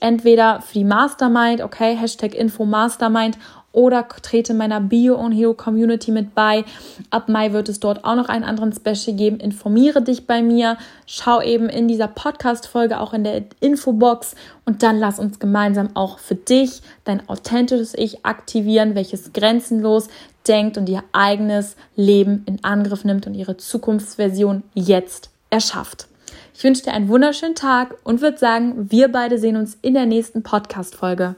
entweder 0.00 0.60
für 0.60 0.74
die 0.74 0.84
Mastermind, 0.84 1.62
okay, 1.62 1.96
Hashtag 1.96 2.34
Info 2.34 2.64
Mastermind 2.64 3.38
oder 3.72 4.06
trete 4.08 4.54
meiner 4.54 4.80
Bio 4.80 5.16
on 5.16 5.32
Hero 5.32 5.54
Community 5.54 6.10
mit 6.10 6.34
bei. 6.34 6.64
Ab 7.10 7.28
Mai 7.28 7.52
wird 7.52 7.68
es 7.68 7.80
dort 7.80 8.04
auch 8.04 8.14
noch 8.14 8.28
einen 8.28 8.44
anderen 8.44 8.72
Special 8.72 9.16
geben. 9.16 9.38
Informiere 9.38 10.02
dich 10.02 10.26
bei 10.26 10.42
mir, 10.42 10.76
schau 11.06 11.40
eben 11.40 11.68
in 11.68 11.88
dieser 11.88 12.08
Podcast-Folge 12.08 13.00
auch 13.00 13.12
in 13.12 13.24
der 13.24 13.42
Infobox 13.60 14.34
und 14.64 14.82
dann 14.82 14.98
lass 14.98 15.18
uns 15.18 15.38
gemeinsam 15.38 15.90
auch 15.94 16.18
für 16.18 16.34
dich 16.34 16.82
dein 17.04 17.28
authentisches 17.28 17.94
Ich 17.94 18.24
aktivieren, 18.24 18.94
welches 18.94 19.32
grenzenlos 19.32 20.08
denkt 20.46 20.76
und 20.76 20.88
ihr 20.88 21.02
eigenes 21.12 21.76
Leben 21.96 22.44
in 22.46 22.62
Angriff 22.64 23.04
nimmt 23.04 23.26
und 23.26 23.34
ihre 23.34 23.56
Zukunftsversion 23.56 24.62
jetzt 24.74 25.30
erschafft. 25.50 26.06
Ich 26.54 26.64
wünsche 26.64 26.82
dir 26.82 26.92
einen 26.92 27.08
wunderschönen 27.08 27.54
Tag 27.54 27.96
und 28.04 28.20
würde 28.20 28.38
sagen, 28.38 28.90
wir 28.90 29.08
beide 29.08 29.38
sehen 29.38 29.56
uns 29.56 29.78
in 29.82 29.94
der 29.94 30.06
nächsten 30.06 30.42
Podcast-Folge. 30.42 31.36